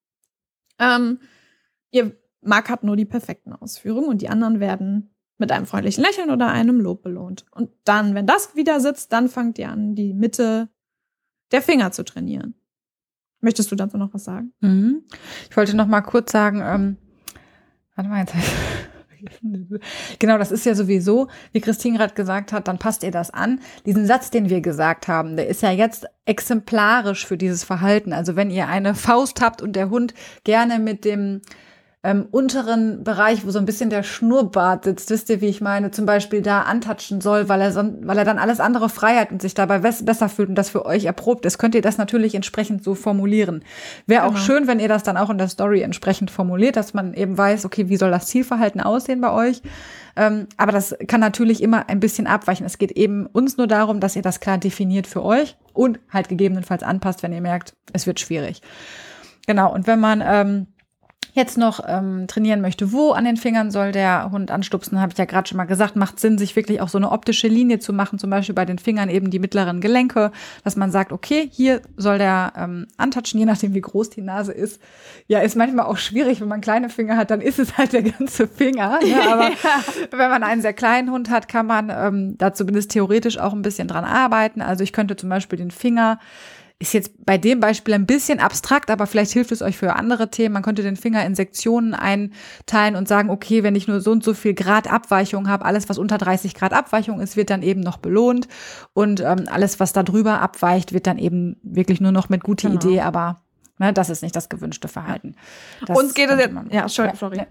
Ähm, 0.78 1.18
ihr 1.90 2.16
Mark 2.40 2.70
hat 2.70 2.84
nur 2.84 2.96
die 2.96 3.04
perfekten 3.04 3.52
Ausführungen 3.52 4.08
und 4.08 4.22
die 4.22 4.28
anderen 4.28 4.60
werden 4.60 5.14
mit 5.38 5.50
einem 5.50 5.66
freundlichen 5.66 6.04
Lächeln 6.04 6.30
oder 6.30 6.48
einem 6.48 6.80
Lob 6.80 7.02
belohnt. 7.02 7.44
Und 7.50 7.70
dann, 7.84 8.14
wenn 8.14 8.26
das 8.26 8.54
wieder 8.54 8.78
sitzt, 8.78 9.12
dann 9.12 9.28
fangt 9.28 9.58
ihr 9.58 9.68
an, 9.68 9.96
die 9.96 10.14
Mitte 10.14 10.68
der 11.50 11.60
Finger 11.60 11.90
zu 11.90 12.04
trainieren. 12.04 12.54
Möchtest 13.40 13.72
du 13.72 13.76
dazu 13.76 13.98
noch 13.98 14.14
was 14.14 14.22
sagen? 14.22 14.52
Mhm. 14.60 15.02
Ich 15.50 15.56
wollte 15.56 15.76
noch 15.76 15.88
mal 15.88 16.02
kurz 16.02 16.30
sagen, 16.30 16.62
ähm, 16.64 16.96
warte 17.96 18.08
mal, 18.08 18.20
jetzt 18.20 18.34
Genau, 20.18 20.38
das 20.38 20.52
ist 20.52 20.66
ja 20.66 20.74
sowieso, 20.74 21.28
wie 21.52 21.60
Christine 21.60 21.98
gerade 21.98 22.14
gesagt 22.14 22.52
hat, 22.52 22.68
dann 22.68 22.78
passt 22.78 23.02
ihr 23.02 23.10
das 23.10 23.30
an. 23.30 23.60
Diesen 23.86 24.06
Satz, 24.06 24.30
den 24.30 24.48
wir 24.48 24.60
gesagt 24.60 25.08
haben, 25.08 25.36
der 25.36 25.48
ist 25.48 25.62
ja 25.62 25.70
jetzt 25.70 26.06
exemplarisch 26.24 27.26
für 27.26 27.36
dieses 27.36 27.64
Verhalten. 27.64 28.12
Also 28.12 28.36
wenn 28.36 28.50
ihr 28.50 28.68
eine 28.68 28.94
Faust 28.94 29.40
habt 29.40 29.62
und 29.62 29.74
der 29.74 29.90
Hund 29.90 30.14
gerne 30.44 30.78
mit 30.78 31.04
dem 31.04 31.42
ähm, 32.04 32.26
unteren 32.32 33.04
Bereich, 33.04 33.46
wo 33.46 33.50
so 33.50 33.60
ein 33.60 33.64
bisschen 33.64 33.88
der 33.88 34.02
Schnurrbart 34.02 34.84
sitzt, 34.84 35.08
wisst 35.10 35.30
ihr, 35.30 35.40
wie 35.40 35.46
ich 35.46 35.60
meine, 35.60 35.92
zum 35.92 36.04
Beispiel 36.04 36.42
da 36.42 36.62
antatschen 36.62 37.20
soll, 37.20 37.48
weil 37.48 37.60
er, 37.60 37.70
son 37.70 37.98
weil 38.02 38.18
er 38.18 38.24
dann 38.24 38.40
alles 38.40 38.58
andere 38.58 38.88
frei 38.88 39.14
hat 39.14 39.30
und 39.30 39.40
sich 39.40 39.54
dabei 39.54 39.78
besser 39.78 40.28
fühlt 40.28 40.48
und 40.48 40.56
das 40.56 40.70
für 40.70 40.84
euch 40.84 41.04
erprobt 41.04 41.46
ist, 41.46 41.58
könnt 41.58 41.76
ihr 41.76 41.82
das 41.82 41.98
natürlich 41.98 42.34
entsprechend 42.34 42.82
so 42.82 42.96
formulieren. 42.96 43.62
Wäre 44.08 44.22
genau. 44.26 44.34
auch 44.34 44.36
schön, 44.36 44.66
wenn 44.66 44.80
ihr 44.80 44.88
das 44.88 45.04
dann 45.04 45.16
auch 45.16 45.30
in 45.30 45.38
der 45.38 45.46
Story 45.46 45.82
entsprechend 45.82 46.32
formuliert, 46.32 46.74
dass 46.74 46.92
man 46.92 47.14
eben 47.14 47.38
weiß, 47.38 47.64
okay, 47.64 47.88
wie 47.88 47.96
soll 47.96 48.10
das 48.10 48.26
Zielverhalten 48.26 48.80
aussehen 48.80 49.20
bei 49.20 49.30
euch? 49.30 49.62
Ähm, 50.16 50.48
aber 50.56 50.72
das 50.72 50.96
kann 51.06 51.20
natürlich 51.20 51.62
immer 51.62 51.88
ein 51.88 52.00
bisschen 52.00 52.26
abweichen. 52.26 52.66
Es 52.66 52.78
geht 52.78 52.92
eben 52.92 53.26
uns 53.26 53.58
nur 53.58 53.68
darum, 53.68 54.00
dass 54.00 54.16
ihr 54.16 54.22
das 54.22 54.40
klar 54.40 54.58
definiert 54.58 55.06
für 55.06 55.22
euch 55.22 55.56
und 55.72 56.00
halt 56.10 56.28
gegebenenfalls 56.28 56.82
anpasst, 56.82 57.22
wenn 57.22 57.32
ihr 57.32 57.40
merkt, 57.40 57.74
es 57.92 58.08
wird 58.08 58.18
schwierig. 58.18 58.60
Genau, 59.46 59.72
und 59.72 59.86
wenn 59.86 60.00
man 60.00 60.22
ähm, 60.24 60.66
jetzt 61.34 61.56
noch 61.56 61.80
ähm, 61.86 62.26
trainieren 62.28 62.60
möchte, 62.60 62.92
wo 62.92 63.12
an 63.12 63.24
den 63.24 63.38
Fingern 63.38 63.70
soll 63.70 63.90
der 63.90 64.30
Hund 64.30 64.50
anstupsen, 64.50 65.00
habe 65.00 65.12
ich 65.12 65.18
ja 65.18 65.24
gerade 65.24 65.48
schon 65.48 65.56
mal 65.56 65.64
gesagt, 65.64 65.96
macht 65.96 66.20
Sinn, 66.20 66.36
sich 66.36 66.54
wirklich 66.56 66.82
auch 66.82 66.90
so 66.90 66.98
eine 66.98 67.10
optische 67.10 67.48
Linie 67.48 67.78
zu 67.78 67.94
machen, 67.94 68.18
zum 68.18 68.28
Beispiel 68.28 68.54
bei 68.54 68.66
den 68.66 68.78
Fingern 68.78 69.08
eben 69.08 69.30
die 69.30 69.38
mittleren 69.38 69.80
Gelenke, 69.80 70.30
dass 70.62 70.76
man 70.76 70.90
sagt, 70.90 71.10
okay, 71.10 71.48
hier 71.50 71.80
soll 71.96 72.18
der 72.18 72.52
ähm, 72.56 72.86
antatschen, 72.98 73.40
je 73.40 73.46
nachdem 73.46 73.72
wie 73.72 73.80
groß 73.80 74.10
die 74.10 74.20
Nase 74.20 74.52
ist. 74.52 74.80
Ja, 75.26 75.40
ist 75.40 75.56
manchmal 75.56 75.86
auch 75.86 75.96
schwierig, 75.96 76.42
wenn 76.42 76.48
man 76.48 76.60
kleine 76.60 76.90
Finger 76.90 77.16
hat, 77.16 77.30
dann 77.30 77.40
ist 77.40 77.58
es 77.58 77.78
halt 77.78 77.94
der 77.94 78.02
ganze 78.02 78.46
Finger. 78.46 78.98
Ne? 79.00 79.16
Aber 79.32 79.48
ja. 79.48 79.82
wenn 80.10 80.30
man 80.30 80.42
einen 80.42 80.60
sehr 80.60 80.74
kleinen 80.74 81.10
Hund 81.10 81.30
hat, 81.30 81.48
kann 81.48 81.66
man 81.66 81.90
ähm, 81.90 82.36
da 82.36 82.52
zumindest 82.52 82.90
theoretisch 82.90 83.38
auch 83.38 83.54
ein 83.54 83.62
bisschen 83.62 83.88
dran 83.88 84.04
arbeiten. 84.04 84.60
Also 84.60 84.84
ich 84.84 84.92
könnte 84.92 85.16
zum 85.16 85.30
Beispiel 85.30 85.58
den 85.58 85.70
Finger 85.70 86.18
ist 86.82 86.94
jetzt 86.94 87.24
bei 87.24 87.38
dem 87.38 87.60
Beispiel 87.60 87.94
ein 87.94 88.06
bisschen 88.06 88.40
abstrakt, 88.40 88.90
aber 88.90 89.06
vielleicht 89.06 89.30
hilft 89.30 89.52
es 89.52 89.62
euch 89.62 89.78
für 89.78 89.94
andere 89.94 90.30
Themen. 90.30 90.52
Man 90.52 90.64
könnte 90.64 90.82
den 90.82 90.96
Finger 90.96 91.24
in 91.24 91.36
Sektionen 91.36 91.94
einteilen 91.94 92.96
und 92.96 93.06
sagen, 93.06 93.30
okay, 93.30 93.62
wenn 93.62 93.76
ich 93.76 93.86
nur 93.86 94.00
so 94.00 94.10
und 94.10 94.24
so 94.24 94.34
viel 94.34 94.52
Grad 94.52 94.90
Abweichung 94.90 95.48
habe, 95.48 95.64
alles, 95.64 95.88
was 95.88 95.96
unter 95.96 96.18
30 96.18 96.54
Grad 96.54 96.72
Abweichung 96.72 97.20
ist, 97.20 97.36
wird 97.36 97.50
dann 97.50 97.62
eben 97.62 97.80
noch 97.80 97.98
belohnt. 97.98 98.48
Und 98.94 99.20
ähm, 99.20 99.44
alles, 99.46 99.78
was 99.78 99.92
da 99.92 100.02
drüber 100.02 100.40
abweicht, 100.40 100.92
wird 100.92 101.06
dann 101.06 101.18
eben 101.18 101.56
wirklich 101.62 102.00
nur 102.00 102.10
noch 102.10 102.28
mit 102.28 102.42
guter 102.42 102.68
genau. 102.68 102.80
Idee, 102.80 103.00
aber 103.02 103.40
ne, 103.78 103.92
das 103.92 104.10
ist 104.10 104.24
nicht 104.24 104.34
das 104.34 104.48
gewünschte 104.48 104.88
Verhalten. 104.88 105.36
Das 105.86 105.96
uns 105.96 106.14
geht 106.14 106.30
es 106.30 106.40
jetzt, 106.40 106.54
ja, 106.70 106.88
sorry, 106.88 107.10
sorry. 107.16 107.36
Ja, 107.36 107.46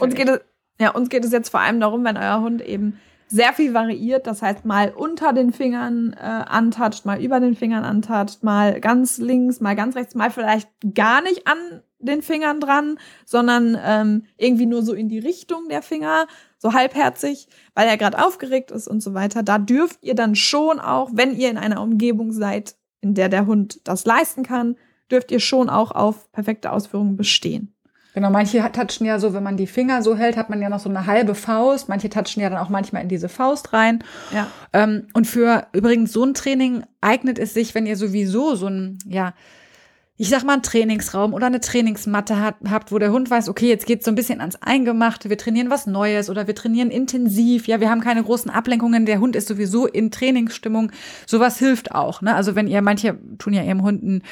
uns 0.00 0.14
geht 0.16 0.28
es, 0.28 0.40
ja, 0.80 0.90
uns 0.90 1.08
geht 1.10 1.24
es 1.24 1.30
jetzt 1.30 1.50
vor 1.50 1.60
allem 1.60 1.78
darum, 1.78 2.04
wenn 2.04 2.16
euer 2.16 2.40
Hund 2.40 2.60
eben 2.60 2.98
sehr 3.32 3.54
viel 3.54 3.72
variiert. 3.72 4.26
Das 4.26 4.42
heißt, 4.42 4.64
mal 4.64 4.90
unter 4.90 5.32
den 5.32 5.52
Fingern 5.52 6.12
äh, 6.12 6.20
antatscht, 6.20 7.06
mal 7.06 7.20
über 7.22 7.40
den 7.40 7.54
Fingern 7.54 7.82
antatscht, 7.82 8.42
mal 8.42 8.78
ganz 8.80 9.18
links, 9.18 9.60
mal 9.60 9.74
ganz 9.74 9.96
rechts, 9.96 10.14
mal 10.14 10.30
vielleicht 10.30 10.68
gar 10.94 11.22
nicht 11.22 11.46
an 11.46 11.80
den 11.98 12.20
Fingern 12.20 12.60
dran, 12.60 12.98
sondern 13.24 13.78
ähm, 13.82 14.24
irgendwie 14.36 14.66
nur 14.66 14.82
so 14.82 14.92
in 14.92 15.08
die 15.08 15.18
Richtung 15.18 15.68
der 15.70 15.82
Finger, 15.82 16.26
so 16.58 16.74
halbherzig, 16.74 17.48
weil 17.74 17.88
er 17.88 17.96
gerade 17.96 18.24
aufgeregt 18.24 18.70
ist 18.70 18.86
und 18.86 19.02
so 19.02 19.14
weiter. 19.14 19.42
Da 19.42 19.58
dürft 19.58 20.04
ihr 20.04 20.14
dann 20.14 20.34
schon 20.34 20.78
auch, 20.78 21.10
wenn 21.14 21.34
ihr 21.34 21.48
in 21.48 21.58
einer 21.58 21.80
Umgebung 21.80 22.32
seid, 22.32 22.76
in 23.00 23.14
der 23.14 23.28
der 23.28 23.46
Hund 23.46 23.80
das 23.84 24.04
leisten 24.04 24.42
kann, 24.42 24.76
dürft 25.10 25.30
ihr 25.30 25.40
schon 25.40 25.70
auch 25.70 25.90
auf 25.90 26.30
perfekte 26.32 26.70
Ausführungen 26.70 27.16
bestehen. 27.16 27.74
Genau, 28.14 28.30
manche 28.30 28.62
touchen 28.72 29.06
ja 29.06 29.18
so, 29.18 29.32
wenn 29.32 29.42
man 29.42 29.56
die 29.56 29.66
Finger 29.66 30.02
so 30.02 30.16
hält, 30.16 30.36
hat 30.36 30.50
man 30.50 30.60
ja 30.60 30.68
noch 30.68 30.80
so 30.80 30.90
eine 30.90 31.06
halbe 31.06 31.34
Faust. 31.34 31.88
Manche 31.88 32.10
touchen 32.10 32.40
ja 32.40 32.50
dann 32.50 32.58
auch 32.58 32.68
manchmal 32.68 33.02
in 33.02 33.08
diese 33.08 33.28
Faust 33.28 33.72
rein. 33.72 34.04
Ja. 34.34 34.48
Ähm, 34.72 35.06
und 35.14 35.26
für 35.26 35.66
übrigens 35.72 36.12
so 36.12 36.24
ein 36.24 36.34
Training 36.34 36.82
eignet 37.00 37.38
es 37.38 37.54
sich, 37.54 37.74
wenn 37.74 37.86
ihr 37.86 37.96
sowieso 37.96 38.54
so 38.54 38.66
ein, 38.66 38.98
ja, 39.06 39.32
ich 40.18 40.28
sag 40.28 40.44
mal, 40.44 40.52
einen 40.52 40.62
Trainingsraum 40.62 41.32
oder 41.32 41.46
eine 41.46 41.60
Trainingsmatte 41.60 42.38
hat, 42.38 42.56
habt, 42.68 42.92
wo 42.92 42.98
der 42.98 43.12
Hund 43.12 43.30
weiß, 43.30 43.48
okay, 43.48 43.68
jetzt 43.68 43.86
geht's 43.86 44.04
so 44.04 44.10
ein 44.10 44.14
bisschen 44.14 44.40
ans 44.40 44.56
Eingemachte, 44.60 45.30
wir 45.30 45.38
trainieren 45.38 45.70
was 45.70 45.86
Neues 45.86 46.28
oder 46.28 46.46
wir 46.46 46.54
trainieren 46.54 46.90
intensiv, 46.90 47.66
ja, 47.66 47.80
wir 47.80 47.88
haben 47.88 48.02
keine 48.02 48.22
großen 48.22 48.50
Ablenkungen, 48.50 49.06
der 49.06 49.20
Hund 49.20 49.34
ist 49.36 49.48
sowieso 49.48 49.86
in 49.86 50.10
Trainingsstimmung, 50.10 50.92
sowas 51.26 51.58
hilft 51.58 51.92
auch, 51.94 52.20
ne? 52.20 52.34
Also 52.34 52.54
wenn 52.54 52.68
ihr, 52.68 52.82
manche 52.82 53.18
tun 53.38 53.54
ja 53.54 53.62
ihrem 53.62 53.82
Hund 53.82 54.02
ein 54.02 54.22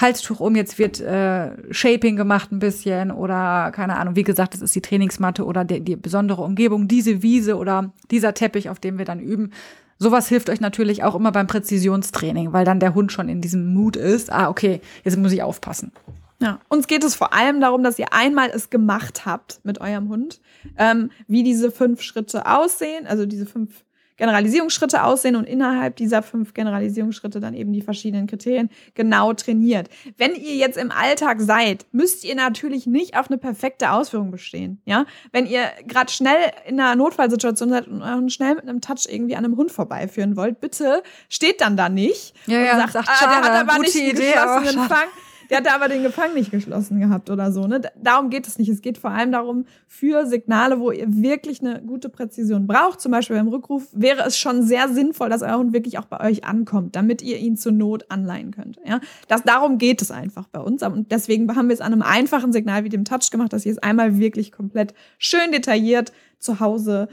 Halstuch 0.00 0.40
um, 0.40 0.56
jetzt 0.56 0.78
wird 0.78 1.00
äh, 1.00 1.52
Shaping 1.72 2.16
gemacht 2.16 2.50
ein 2.50 2.58
bisschen 2.58 3.12
oder 3.12 3.70
keine 3.72 3.96
Ahnung, 3.96 4.16
wie 4.16 4.24
gesagt, 4.24 4.54
das 4.54 4.60
ist 4.60 4.74
die 4.74 4.82
Trainingsmatte 4.82 5.44
oder 5.44 5.64
die, 5.64 5.80
die 5.80 5.94
besondere 5.94 6.42
Umgebung, 6.42 6.88
diese 6.88 7.22
Wiese 7.22 7.56
oder 7.56 7.92
dieser 8.10 8.34
Teppich, 8.34 8.70
auf 8.70 8.80
dem 8.80 8.98
wir 8.98 9.04
dann 9.04 9.20
üben, 9.20 9.52
Sowas 9.98 10.28
hilft 10.28 10.48
euch 10.48 10.60
natürlich 10.60 11.02
auch 11.02 11.14
immer 11.14 11.32
beim 11.32 11.46
Präzisionstraining, 11.48 12.52
weil 12.52 12.64
dann 12.64 12.80
der 12.80 12.94
Hund 12.94 13.10
schon 13.10 13.28
in 13.28 13.40
diesem 13.40 13.74
Mut 13.74 13.96
ist, 13.96 14.32
ah, 14.32 14.48
okay, 14.48 14.80
jetzt 15.04 15.16
muss 15.16 15.32
ich 15.32 15.42
aufpassen. 15.42 15.92
Ja, 16.40 16.60
uns 16.68 16.86
geht 16.86 17.02
es 17.02 17.16
vor 17.16 17.32
allem 17.32 17.60
darum, 17.60 17.82
dass 17.82 17.98
ihr 17.98 18.12
einmal 18.12 18.50
es 18.50 18.70
gemacht 18.70 19.26
habt 19.26 19.60
mit 19.64 19.80
eurem 19.80 20.08
Hund, 20.08 20.40
ähm, 20.76 21.10
wie 21.26 21.42
diese 21.42 21.72
fünf 21.72 22.00
Schritte 22.00 22.46
aussehen, 22.46 23.08
also 23.08 23.26
diese 23.26 23.44
fünf 23.44 23.84
Generalisierungsschritte 24.18 25.02
aussehen 25.02 25.36
und 25.36 25.44
innerhalb 25.44 25.96
dieser 25.96 26.22
fünf 26.22 26.52
Generalisierungsschritte 26.52 27.40
dann 27.40 27.54
eben 27.54 27.72
die 27.72 27.80
verschiedenen 27.80 28.26
Kriterien 28.26 28.68
genau 28.94 29.32
trainiert. 29.32 29.88
Wenn 30.16 30.34
ihr 30.34 30.56
jetzt 30.56 30.76
im 30.76 30.90
Alltag 30.90 31.40
seid, 31.40 31.86
müsst 31.92 32.24
ihr 32.24 32.34
natürlich 32.34 32.86
nicht 32.86 33.16
auf 33.16 33.30
eine 33.30 33.38
perfekte 33.38 33.92
Ausführung 33.92 34.30
bestehen. 34.30 34.82
Ja, 34.84 35.06
wenn 35.32 35.46
ihr 35.46 35.62
gerade 35.86 36.12
schnell 36.12 36.52
in 36.66 36.78
einer 36.78 36.96
Notfallsituation 36.96 37.70
seid 37.70 37.88
und 37.88 38.32
schnell 38.32 38.56
mit 38.56 38.68
einem 38.68 38.80
Touch 38.80 39.06
irgendwie 39.08 39.36
an 39.36 39.44
einem 39.44 39.56
Hund 39.56 39.72
vorbeiführen 39.72 40.36
wollt, 40.36 40.60
bitte 40.60 41.02
steht 41.28 41.60
dann 41.60 41.76
da 41.76 41.88
nicht 41.88 42.34
ja, 42.46 42.60
ja, 42.60 42.72
und 42.72 42.78
sagt, 42.80 42.92
sagt 42.92 43.08
ah, 43.08 43.26
der 43.26 43.52
hat 43.52 43.68
aber 43.68 43.78
nicht 43.78 43.96
einen 43.96 44.14
geschlossenen 44.14 44.88
Fang. 44.88 45.08
Der 45.50 45.58
hatte 45.58 45.72
aber 45.72 45.88
den 45.88 46.02
Gefang 46.02 46.34
nicht 46.34 46.50
geschlossen 46.50 47.00
gehabt 47.00 47.30
oder 47.30 47.52
so. 47.52 47.66
Ne? 47.66 47.80
Darum 47.96 48.30
geht 48.30 48.46
es 48.46 48.58
nicht. 48.58 48.68
Es 48.68 48.82
geht 48.82 48.98
vor 48.98 49.10
allem 49.10 49.32
darum, 49.32 49.64
für 49.86 50.26
Signale, 50.26 50.78
wo 50.78 50.90
ihr 50.90 51.06
wirklich 51.08 51.60
eine 51.60 51.82
gute 51.82 52.08
Präzision 52.08 52.66
braucht, 52.66 53.00
zum 53.00 53.12
Beispiel 53.12 53.36
beim 53.36 53.48
Rückruf, 53.48 53.88
wäre 53.92 54.24
es 54.26 54.38
schon 54.38 54.62
sehr 54.62 54.88
sinnvoll, 54.88 55.30
dass 55.30 55.42
euer 55.42 55.58
Hund 55.58 55.72
wirklich 55.72 55.98
auch 55.98 56.04
bei 56.04 56.20
euch 56.20 56.44
ankommt, 56.44 56.96
damit 56.96 57.22
ihr 57.22 57.38
ihn 57.38 57.56
zur 57.56 57.72
Not 57.72 58.10
anleihen 58.10 58.50
könnt. 58.50 58.78
Ja? 58.84 59.00
Das, 59.28 59.42
darum 59.42 59.78
geht 59.78 60.02
es 60.02 60.10
einfach 60.10 60.48
bei 60.48 60.60
uns. 60.60 60.82
Und 60.82 61.10
deswegen 61.10 61.54
haben 61.56 61.68
wir 61.68 61.74
es 61.74 61.80
an 61.80 61.92
einem 61.92 62.02
einfachen 62.02 62.52
Signal 62.52 62.84
wie 62.84 62.90
dem 62.90 63.04
Touch 63.04 63.30
gemacht, 63.30 63.52
dass 63.52 63.64
ihr 63.64 63.72
es 63.72 63.78
einmal 63.78 64.18
wirklich 64.18 64.52
komplett 64.52 64.94
schön 65.18 65.50
detailliert 65.52 66.12
zu 66.38 66.60
Hause 66.60 67.08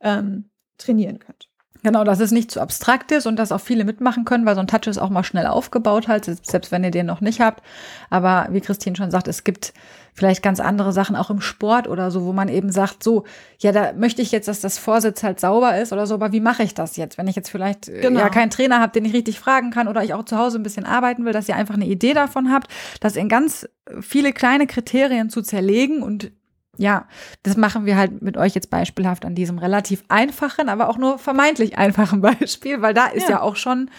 ähm, 0.00 0.50
trainieren 0.78 1.18
könnt. 1.18 1.49
Genau, 1.82 2.04
dass 2.04 2.20
es 2.20 2.30
nicht 2.30 2.50
zu 2.50 2.60
abstrakt 2.60 3.10
ist 3.12 3.26
und 3.26 3.36
dass 3.36 3.52
auch 3.52 3.60
viele 3.60 3.84
mitmachen 3.84 4.24
können, 4.24 4.44
weil 4.44 4.54
so 4.54 4.60
ein 4.60 4.66
Touch 4.66 4.86
ist 4.86 4.98
auch 4.98 5.10
mal 5.10 5.24
schnell 5.24 5.46
aufgebaut 5.46 6.08
halt, 6.08 6.24
selbst 6.24 6.72
wenn 6.72 6.84
ihr 6.84 6.90
den 6.90 7.06
noch 7.06 7.20
nicht 7.20 7.40
habt. 7.40 7.62
Aber 8.10 8.48
wie 8.50 8.60
Christine 8.60 8.96
schon 8.96 9.10
sagt, 9.10 9.28
es 9.28 9.44
gibt 9.44 9.72
vielleicht 10.12 10.42
ganz 10.42 10.60
andere 10.60 10.92
Sachen 10.92 11.16
auch 11.16 11.30
im 11.30 11.40
Sport 11.40 11.88
oder 11.88 12.10
so, 12.10 12.24
wo 12.24 12.32
man 12.32 12.48
eben 12.48 12.70
sagt, 12.70 13.02
so, 13.02 13.24
ja, 13.58 13.72
da 13.72 13.92
möchte 13.94 14.20
ich 14.20 14.32
jetzt, 14.32 14.48
dass 14.48 14.60
das 14.60 14.76
Vorsitz 14.76 15.22
halt 15.22 15.40
sauber 15.40 15.78
ist 15.78 15.92
oder 15.92 16.06
so, 16.06 16.14
aber 16.14 16.32
wie 16.32 16.40
mache 16.40 16.62
ich 16.62 16.74
das 16.74 16.96
jetzt? 16.96 17.16
Wenn 17.16 17.28
ich 17.28 17.36
jetzt 17.36 17.48
vielleicht 17.48 17.88
äh, 17.88 18.00
genau. 18.00 18.20
ja 18.20 18.28
keinen 18.28 18.50
Trainer 18.50 18.80
habe, 18.80 18.92
den 18.92 19.04
ich 19.04 19.14
richtig 19.14 19.40
fragen 19.40 19.70
kann 19.70 19.88
oder 19.88 20.04
ich 20.04 20.12
auch 20.12 20.24
zu 20.24 20.36
Hause 20.36 20.58
ein 20.58 20.62
bisschen 20.62 20.84
arbeiten 20.84 21.24
will, 21.24 21.32
dass 21.32 21.48
ihr 21.48 21.56
einfach 21.56 21.74
eine 21.74 21.86
Idee 21.86 22.12
davon 22.12 22.52
habt, 22.52 22.70
das 23.00 23.16
in 23.16 23.28
ganz 23.28 23.68
viele 24.00 24.32
kleine 24.32 24.66
Kriterien 24.66 25.30
zu 25.30 25.42
zerlegen 25.42 26.02
und 26.02 26.32
ja, 26.80 27.06
das 27.42 27.58
machen 27.58 27.84
wir 27.84 27.96
halt 27.98 28.22
mit 28.22 28.38
euch 28.38 28.54
jetzt 28.54 28.70
beispielhaft 28.70 29.26
an 29.26 29.34
diesem 29.34 29.58
relativ 29.58 30.02
einfachen, 30.08 30.70
aber 30.70 30.88
auch 30.88 30.96
nur 30.96 31.18
vermeintlich 31.18 31.76
einfachen 31.76 32.20
Beispiel, 32.22 32.80
weil 32.80 32.94
da 32.94 33.06
ist 33.06 33.24
ja, 33.24 33.36
ja 33.36 33.42
auch 33.42 33.56
schon, 33.56 33.90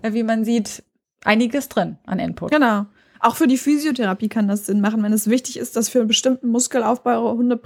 äh, 0.00 0.14
wie 0.14 0.22
man 0.22 0.44
sieht, 0.44 0.82
einiges 1.24 1.68
drin 1.68 1.98
an 2.06 2.18
Input. 2.18 2.50
Genau. 2.50 2.86
Auch 3.20 3.36
für 3.36 3.46
die 3.46 3.58
Physiotherapie 3.58 4.30
kann 4.30 4.48
das 4.48 4.66
Sinn 4.66 4.80
machen, 4.80 5.02
wenn 5.02 5.12
es 5.12 5.28
wichtig 5.28 5.58
ist, 5.58 5.76
dass 5.76 5.90
für 5.90 5.98
einen 5.98 6.08
bestimmten 6.08 6.48
Muskelaufbau 6.48 7.36
Hunde 7.36 7.60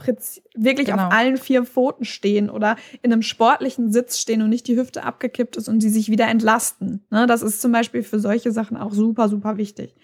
wirklich 0.55 0.89
genau. 0.89 1.07
auf 1.07 1.13
allen 1.13 1.37
vier 1.37 1.65
Pfoten 1.65 2.05
stehen 2.05 2.51
oder 2.51 2.77
in 3.03 3.13
einem 3.13 3.23
sportlichen 3.23 3.93
Sitz 3.93 4.19
stehen 4.19 4.43
und 4.43 4.51
nicht 4.51 4.67
die 4.67 4.77
Hüfte 4.77 5.05
abgekippt 5.05 5.57
ist 5.57 5.69
und 5.69 5.81
sie 5.81 5.89
sich 5.91 6.11
wieder 6.11 6.27
entlasten. 6.27 7.07
Ne, 7.11 7.27
das 7.27 7.43
ist 7.43 7.63
zum 7.63 7.71
Beispiel 7.71 8.03
für 8.03 8.19
solche 8.19 8.51
Sachen 8.51 8.77
auch 8.77 8.93
super, 8.93 9.29
super 9.29 9.57
wichtig. 9.57 9.95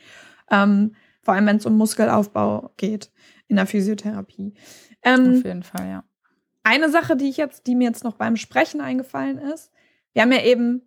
Ähm, 0.51 0.95
vor 1.21 1.35
allem, 1.35 1.47
wenn 1.47 1.57
es 1.57 1.67
um 1.67 1.77
Muskelaufbau 1.77 2.71
geht 2.77 3.11
in 3.53 3.57
der 3.57 3.67
Physiotherapie. 3.67 4.55
Ähm, 5.03 5.37
Auf 5.37 5.45
jeden 5.45 5.63
Fall, 5.63 5.87
ja. 5.87 6.05
Eine 6.65 6.91
Sache, 6.91 7.17
die 7.17 7.29
ich 7.29 7.37
jetzt, 7.37 7.67
die 7.67 7.75
mir 7.75 7.85
jetzt 7.85 8.03
noch 8.03 8.15
beim 8.15 8.37
Sprechen 8.37 8.81
eingefallen 8.81 9.39
ist, 9.39 9.71
wir 10.15 10.23
haben 10.23 10.33
ja 10.33 10.43
eben, 10.43 10.83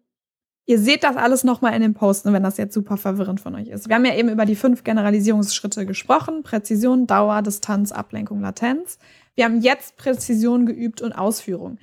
ihr 0.65 0.79
seht 0.79 1.03
das 1.03 1.15
alles 1.15 1.43
nochmal 1.43 1.73
in 1.75 1.81
den 1.81 1.93
Posten, 1.93 2.33
wenn 2.33 2.41
das 2.43 2.57
jetzt 2.57 2.73
super 2.73 2.97
verwirrend 2.97 3.39
von 3.39 3.53
euch 3.55 3.67
ist. 3.67 3.87
Wir 3.87 3.95
haben 3.95 4.05
ja 4.05 4.15
eben 4.15 4.29
über 4.29 4.45
die 4.45 4.55
fünf 4.55 4.83
Generalisierungsschritte 4.83 5.85
gesprochen: 5.85 6.41
Präzision, 6.43 7.05
Dauer, 7.05 7.43
Distanz, 7.43 7.91
Ablenkung, 7.91 8.41
Latenz. 8.41 8.97
Wir 9.35 9.45
haben 9.45 9.61
jetzt 9.61 9.95
Präzision 9.97 10.65
geübt 10.65 11.01
und 11.01 11.13
Ausführung. 11.13 11.77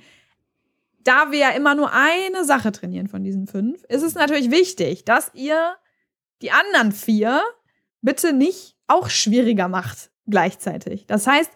Da 1.03 1.31
wir 1.31 1.39
ja 1.39 1.49
immer 1.51 1.75
nur 1.75 1.91
eine 1.93 2.43
Sache 2.43 2.71
trainieren 2.71 3.07
von 3.07 3.23
diesen 3.23 3.47
fünf, 3.47 3.83
ist 3.89 4.03
es 4.03 4.15
natürlich 4.15 4.51
wichtig, 4.51 5.05
dass 5.05 5.31
ihr 5.33 5.75
die 6.41 6.51
anderen 6.51 6.91
vier 6.91 7.41
bitte 8.01 8.33
nicht 8.33 8.75
auch 8.87 9.09
schwieriger 9.09 9.67
macht 9.67 10.09
gleichzeitig. 10.27 11.05
Das 11.07 11.27
heißt, 11.27 11.51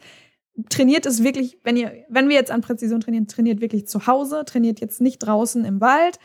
trainiert 0.69 1.05
es 1.05 1.23
wirklich, 1.23 1.59
wenn 1.63 1.77
ihr, 1.77 2.05
wenn 2.09 2.29
wir 2.29 2.35
jetzt 2.35 2.51
an 2.51 2.61
Präzision 2.61 2.99
trainieren, 2.99 3.27
trainiert 3.27 3.61
wirklich 3.61 3.87
zu 3.87 4.07
Hause, 4.07 4.43
trainiert 4.45 4.79
jetzt 4.79 5.01
nicht 5.01 5.19
draußen 5.19 5.65
im 5.65 5.81
Wald, 5.81 6.19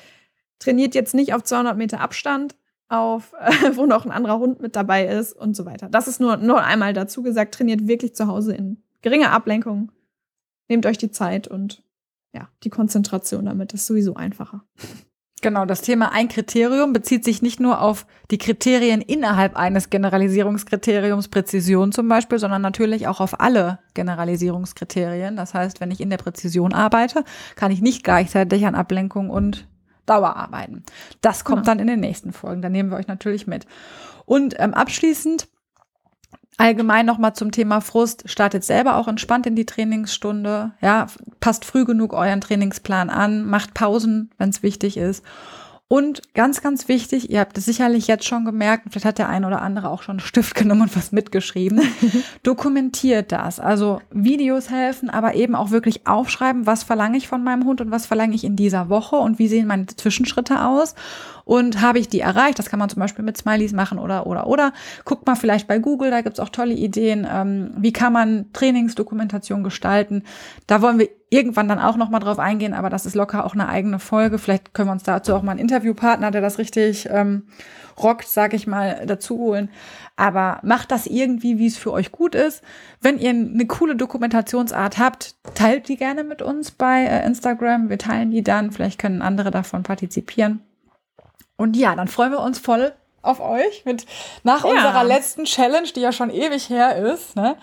trainiert 0.59 0.95
jetzt 0.95 1.15
nicht 1.15 1.35
auf 1.35 1.43
200 1.43 1.77
Meter 1.77 2.01
Abstand, 2.01 2.57
auf, 2.89 3.35
äh, 3.41 3.51
wo 3.77 3.87
noch 3.87 4.05
ein 4.05 4.13
anderer 4.13 4.39
Hund 4.39 4.61
mit 4.61 4.77
dabei 4.77 5.07
ist 5.07 5.33
und 5.33 5.57
so 5.57 5.67
weiter. 5.67 5.89
Das 5.89 6.09
ist 6.09 6.21
nur, 6.21 6.37
nur 6.37 6.63
einmal 6.63 6.93
dazu 6.93 7.23
gesagt, 7.23 7.55
trainiert 7.55 7.87
wirklich 7.87 8.15
zu 8.15 8.27
Hause 8.27 8.55
in 8.55 8.83
geringer 9.03 9.33
Ablenkung. 9.33 9.93
Nehmt 10.69 10.87
euch 10.87 10.99
die 10.99 11.11
Zeit 11.11 11.49
und 11.49 11.83
ja, 12.35 12.49
die 12.63 12.71
Konzentration 12.71 13.45
damit 13.45 13.75
ist 13.75 13.87
sowieso 13.87 14.15
einfacher. 14.15 14.65
Genau, 15.43 15.65
das 15.67 15.83
Thema 15.83 16.13
ein 16.13 16.29
Kriterium 16.29 16.93
bezieht 16.93 17.25
sich 17.25 17.43
nicht 17.43 17.59
nur 17.59 17.81
auf 17.81 18.07
die 18.31 18.39
Kriterien 18.39 19.01
innerhalb 19.01 19.57
eines 19.57 19.91
Generalisierungskriteriums, 19.91 21.27
Präzision 21.27 21.91
zum 21.91 22.09
Beispiel, 22.09 22.39
sondern 22.39 22.63
natürlich 22.63 23.09
auch 23.09 23.21
auf 23.21 23.41
alle 23.41 23.81
Generalisierungskriterien. 23.95 25.35
Das 25.35 25.53
heißt, 25.53 25.81
wenn 25.81 25.91
ich 25.91 26.01
in 26.01 26.11
der 26.11 26.17
Präzision 26.19 26.73
arbeite, 26.73 27.25
kann 27.57 27.73
ich 27.73 27.83
nicht 27.83 28.05
gleichzeitig 28.05 28.65
an 28.67 28.77
Ablenkung 28.77 29.31
und 29.31 29.67
Dauer 30.07 30.37
arbeiten. 30.37 30.85
Das 31.23 31.43
kommt 31.43 31.65
genau. 31.65 31.73
dann 31.73 31.79
in 31.81 31.89
den 31.89 32.01
nächsten 32.01 32.33
Folgen. 32.33 32.63
Da 32.63 32.69
nehmen 32.69 32.91
wir 32.91 32.97
euch 32.97 33.09
natürlich 33.09 33.49
mit. 33.49 33.67
Und 34.25 34.55
ähm, 34.61 34.75
abschließend 34.75 35.49
Allgemein 36.59 37.07
nochmal 37.07 37.35
zum 37.35 37.51
Thema 37.51 37.81
Frust. 37.81 38.25
Startet 38.27 38.65
selber 38.65 38.97
auch 38.97 39.09
entspannt 39.09 39.47
in 39.47 39.57
die 39.57 39.67
Trainingsstunde. 39.67 40.73
Ja, 40.81 41.07
passt 41.41 41.65
früh 41.65 41.85
genug 41.85 42.12
euren 42.12 42.41
Trainingsplan 42.41 43.11
an, 43.11 43.47
macht 43.47 43.75
Pausen, 43.75 44.31
wenn 44.38 44.51
es 44.51 44.62
wichtig 44.62 44.97
ist. 44.97 45.25
Und 45.93 46.23
ganz, 46.33 46.63
ganz 46.63 46.89
wichtig, 46.89 47.29
ihr 47.29 47.41
habt 47.41 47.59
es 47.59 47.67
sicherlich 47.67 48.07
jetzt 48.07 48.25
schon 48.25 48.47
gemerkt, 48.47 48.87
vielleicht 48.89 49.05
hat 49.05 49.19
der 49.19 49.29
eine 49.29 49.47
oder 49.47 49.61
andere 49.61 49.91
auch 49.91 50.01
schon 50.01 50.15
einen 50.15 50.21
Stift 50.21 50.55
genommen 50.57 50.81
und 50.81 50.97
was 50.97 51.13
mitgeschrieben. 51.13 51.83
Dokumentiert 52.43 53.31
das. 53.31 53.61
Also 53.61 54.01
Videos 54.11 54.71
helfen, 54.71 55.11
aber 55.11 55.35
eben 55.35 55.55
auch 55.55 55.71
wirklich 55.71 56.07
aufschreiben, 56.07 56.65
was 56.65 56.83
verlange 56.83 57.19
ich 57.19 57.29
von 57.29 57.45
meinem 57.45 57.67
Hund 57.67 57.83
und 57.83 57.91
was 57.91 58.07
verlange 58.07 58.35
ich 58.35 58.43
in 58.43 58.57
dieser 58.57 58.89
Woche 58.89 59.17
und 59.17 59.39
wie 59.39 59.49
sehen 59.49 59.67
meine 59.67 59.85
Zwischenschritte 59.85 60.65
aus. 60.65 60.95
Und 61.45 61.83
habe 61.83 61.99
ich 61.99 62.09
die 62.09 62.21
erreicht? 62.21 62.59
Das 62.59 62.71
kann 62.71 62.79
man 62.79 62.89
zum 62.89 63.01
Beispiel 63.01 63.27
mit 63.27 63.37
Smileys 63.37 63.75
machen 63.75 63.99
oder, 63.99 64.27
oder, 64.27 64.47
oder. 64.47 64.73
Guckt 65.05 65.27
mal 65.27 65.35
vielleicht 65.35 65.69
bei 65.69 65.79
Google, 65.79 66.11
da 66.11 66.23
gibt's 66.23 66.41
auch 66.41 66.49
tolle 66.49 66.73
Ideen. 66.73 67.29
Ähm, 67.31 67.71
wie 67.77 67.93
kann 67.93 68.15
man 68.15 68.47
Trainingsdokumentation 68.55 69.63
gestalten? 69.63 70.23
Da 70.67 70.81
wollen 70.81 70.99
wir 70.99 71.11
irgendwann 71.33 71.66
dann 71.66 71.79
auch 71.79 71.97
nochmal 71.97 72.21
drauf 72.21 72.38
eingehen, 72.38 72.75
aber 72.75 72.90
das 72.90 73.07
ist 73.07 73.14
locker 73.14 73.47
auch 73.47 73.55
eine 73.55 73.68
eigene 73.68 73.99
Folge. 73.99 74.38
Vielleicht 74.38 74.75
können 74.75 74.88
wir 74.88 74.92
uns 74.92 75.03
dazu 75.03 75.35
auch 75.35 75.42
mal 75.42 75.53
einen 75.53 75.61
Interviewpartner, 75.61 76.31
der 76.31 76.42
das 76.42 76.59
richtig 76.59 77.09
ähm, 77.11 77.47
rockt, 78.01 78.29
sag 78.29 78.53
ich 78.53 78.66
mal, 78.66 79.05
dazu 79.07 79.38
holen. 79.38 79.71
Aber 80.14 80.61
macht 80.62 80.90
das 80.90 81.07
irgendwie, 81.07 81.59
wie 81.59 81.66
es 81.66 81.79
für 81.79 81.90
euch 81.90 82.12
gut 82.12 82.35
ist. 82.35 82.62
Wenn 83.01 83.18
ihr 83.18 83.31
eine 83.31 83.66
coole 83.66 83.97
Dokumentationsart 83.97 84.99
habt, 84.99 85.35
teilt 85.55 85.88
die 85.88 85.97
gerne 85.97 86.23
mit 86.23 86.42
uns 86.42 86.71
bei 86.71 87.05
äh, 87.05 87.25
Instagram. 87.25 87.88
Wir 87.88 87.99
teilen 87.99 88.31
die 88.31 88.42
dann. 88.42 88.71
Vielleicht 88.71 88.99
können 88.99 89.23
andere 89.23 89.51
davon 89.51 89.85
partizipieren. 89.85 90.61
Und 91.57 91.79
ja, 91.79 91.97
dann 91.97 92.09
freuen 92.09 92.33
wir 92.33 92.40
uns 92.40 92.59
voll 92.59 92.92
auf 93.23 93.40
euch 93.40 93.85
mit 93.87 94.05
nach 94.42 94.64
ja. 94.64 94.71
unserer 94.71 95.05
letzten 95.05 95.45
Challenge, 95.45 95.88
die 95.97 96.01
ja 96.01 96.12
schon 96.12 96.29
ewig 96.29 96.68
her 96.68 96.97
ist. 96.97 97.37
Ne? 97.37 97.57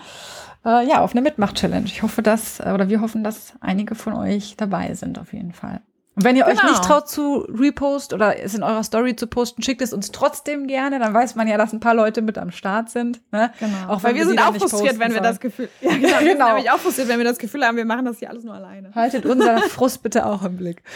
Äh, 0.66 0.88
ja, 0.88 1.02
auf 1.02 1.12
eine 1.12 1.22
Mitmach-Challenge. 1.22 1.86
Ich 1.86 2.04
hoffe, 2.04 2.22
dass, 2.22 2.60
äh, 2.60 2.72
oder 2.74 2.90
wir 2.90 3.02
hoffen, 3.02 3.24
dass 3.24 3.54
einige 3.62 3.96
von 3.96 4.14
euch 4.14 4.56
dabei 4.58 4.94
sind, 4.94 5.20
auf 5.20 5.34
jeden 5.34 5.54
Fall. 5.54 5.82
Und 6.16 6.26
wenn 6.26 6.36
ihr 6.36 6.46
euch 6.48 6.60
Genau. 6.60 6.72
nicht 6.72 6.84
traut 6.84 7.08
zu 7.08 7.46
repost 7.48 8.12
oder 8.14 8.38
es 8.44 8.54
in 8.54 8.62
eurer 8.62 8.84
Story 8.84 9.16
zu 9.16 9.26
posten, 9.28 9.62
schickt 9.64 9.82
es 9.82 9.94
uns 9.94 10.12
trotzdem 10.12 10.68
gerne. 10.68 11.00
Dann 11.00 11.14
weiß 11.14 11.36
man 11.36 11.48
ja, 11.48 11.58
dass 11.58 11.72
ein 11.72 11.80
paar 11.80 11.94
Leute 11.94 12.22
mit 12.22 12.38
am 12.38 12.52
Start 12.52 12.90
sind. 12.90 13.22
Ne? 13.32 13.52
Genau. 13.60 13.88
Auch 13.94 14.04
Weil 14.04 14.16
wir 14.16 14.26
sind 14.26 14.38
auch 14.42 14.54
frustriert, 14.54 15.00
wenn 15.00 15.10
wir 15.14 15.20
sollen. 15.20 15.24
das 15.24 15.40
Gefühl. 15.40 15.70
Ja, 15.82 15.92
genau. 15.92 16.02
Wir 16.02 16.10
sind 16.20 16.28
Genau. 16.34 16.48
nämlich 16.48 16.72
auch 16.72 16.80
frustriert, 16.80 17.08
wenn 17.08 17.20
wir 17.20 17.26
das 17.26 17.38
Gefühl 17.38 17.64
haben, 17.64 17.78
wir 17.78 17.86
machen 17.86 18.04
das 18.04 18.20
hier 18.20 18.30
alles 18.30 18.44
nur 18.44 18.54
alleine. 18.54 18.94
Haltet 18.96 19.26
unseren 19.26 19.60
Frust 19.60 20.04
bitte 20.04 20.26
auch 20.26 20.44
im 20.44 20.58
Blick. 20.58 20.84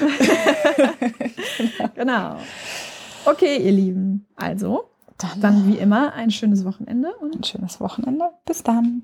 Genau. 1.95 2.37
Okay, 3.25 3.57
ihr 3.57 3.71
Lieben. 3.71 4.25
Also, 4.35 4.89
Dann, 5.17 5.41
dann 5.41 5.67
wie 5.67 5.77
immer 5.77 6.13
ein 6.13 6.31
schönes 6.31 6.65
Wochenende 6.65 7.09
und 7.21 7.35
ein 7.35 7.43
schönes 7.43 7.79
Wochenende. 7.79 8.25
Bis 8.45 8.63
dann. 8.63 9.03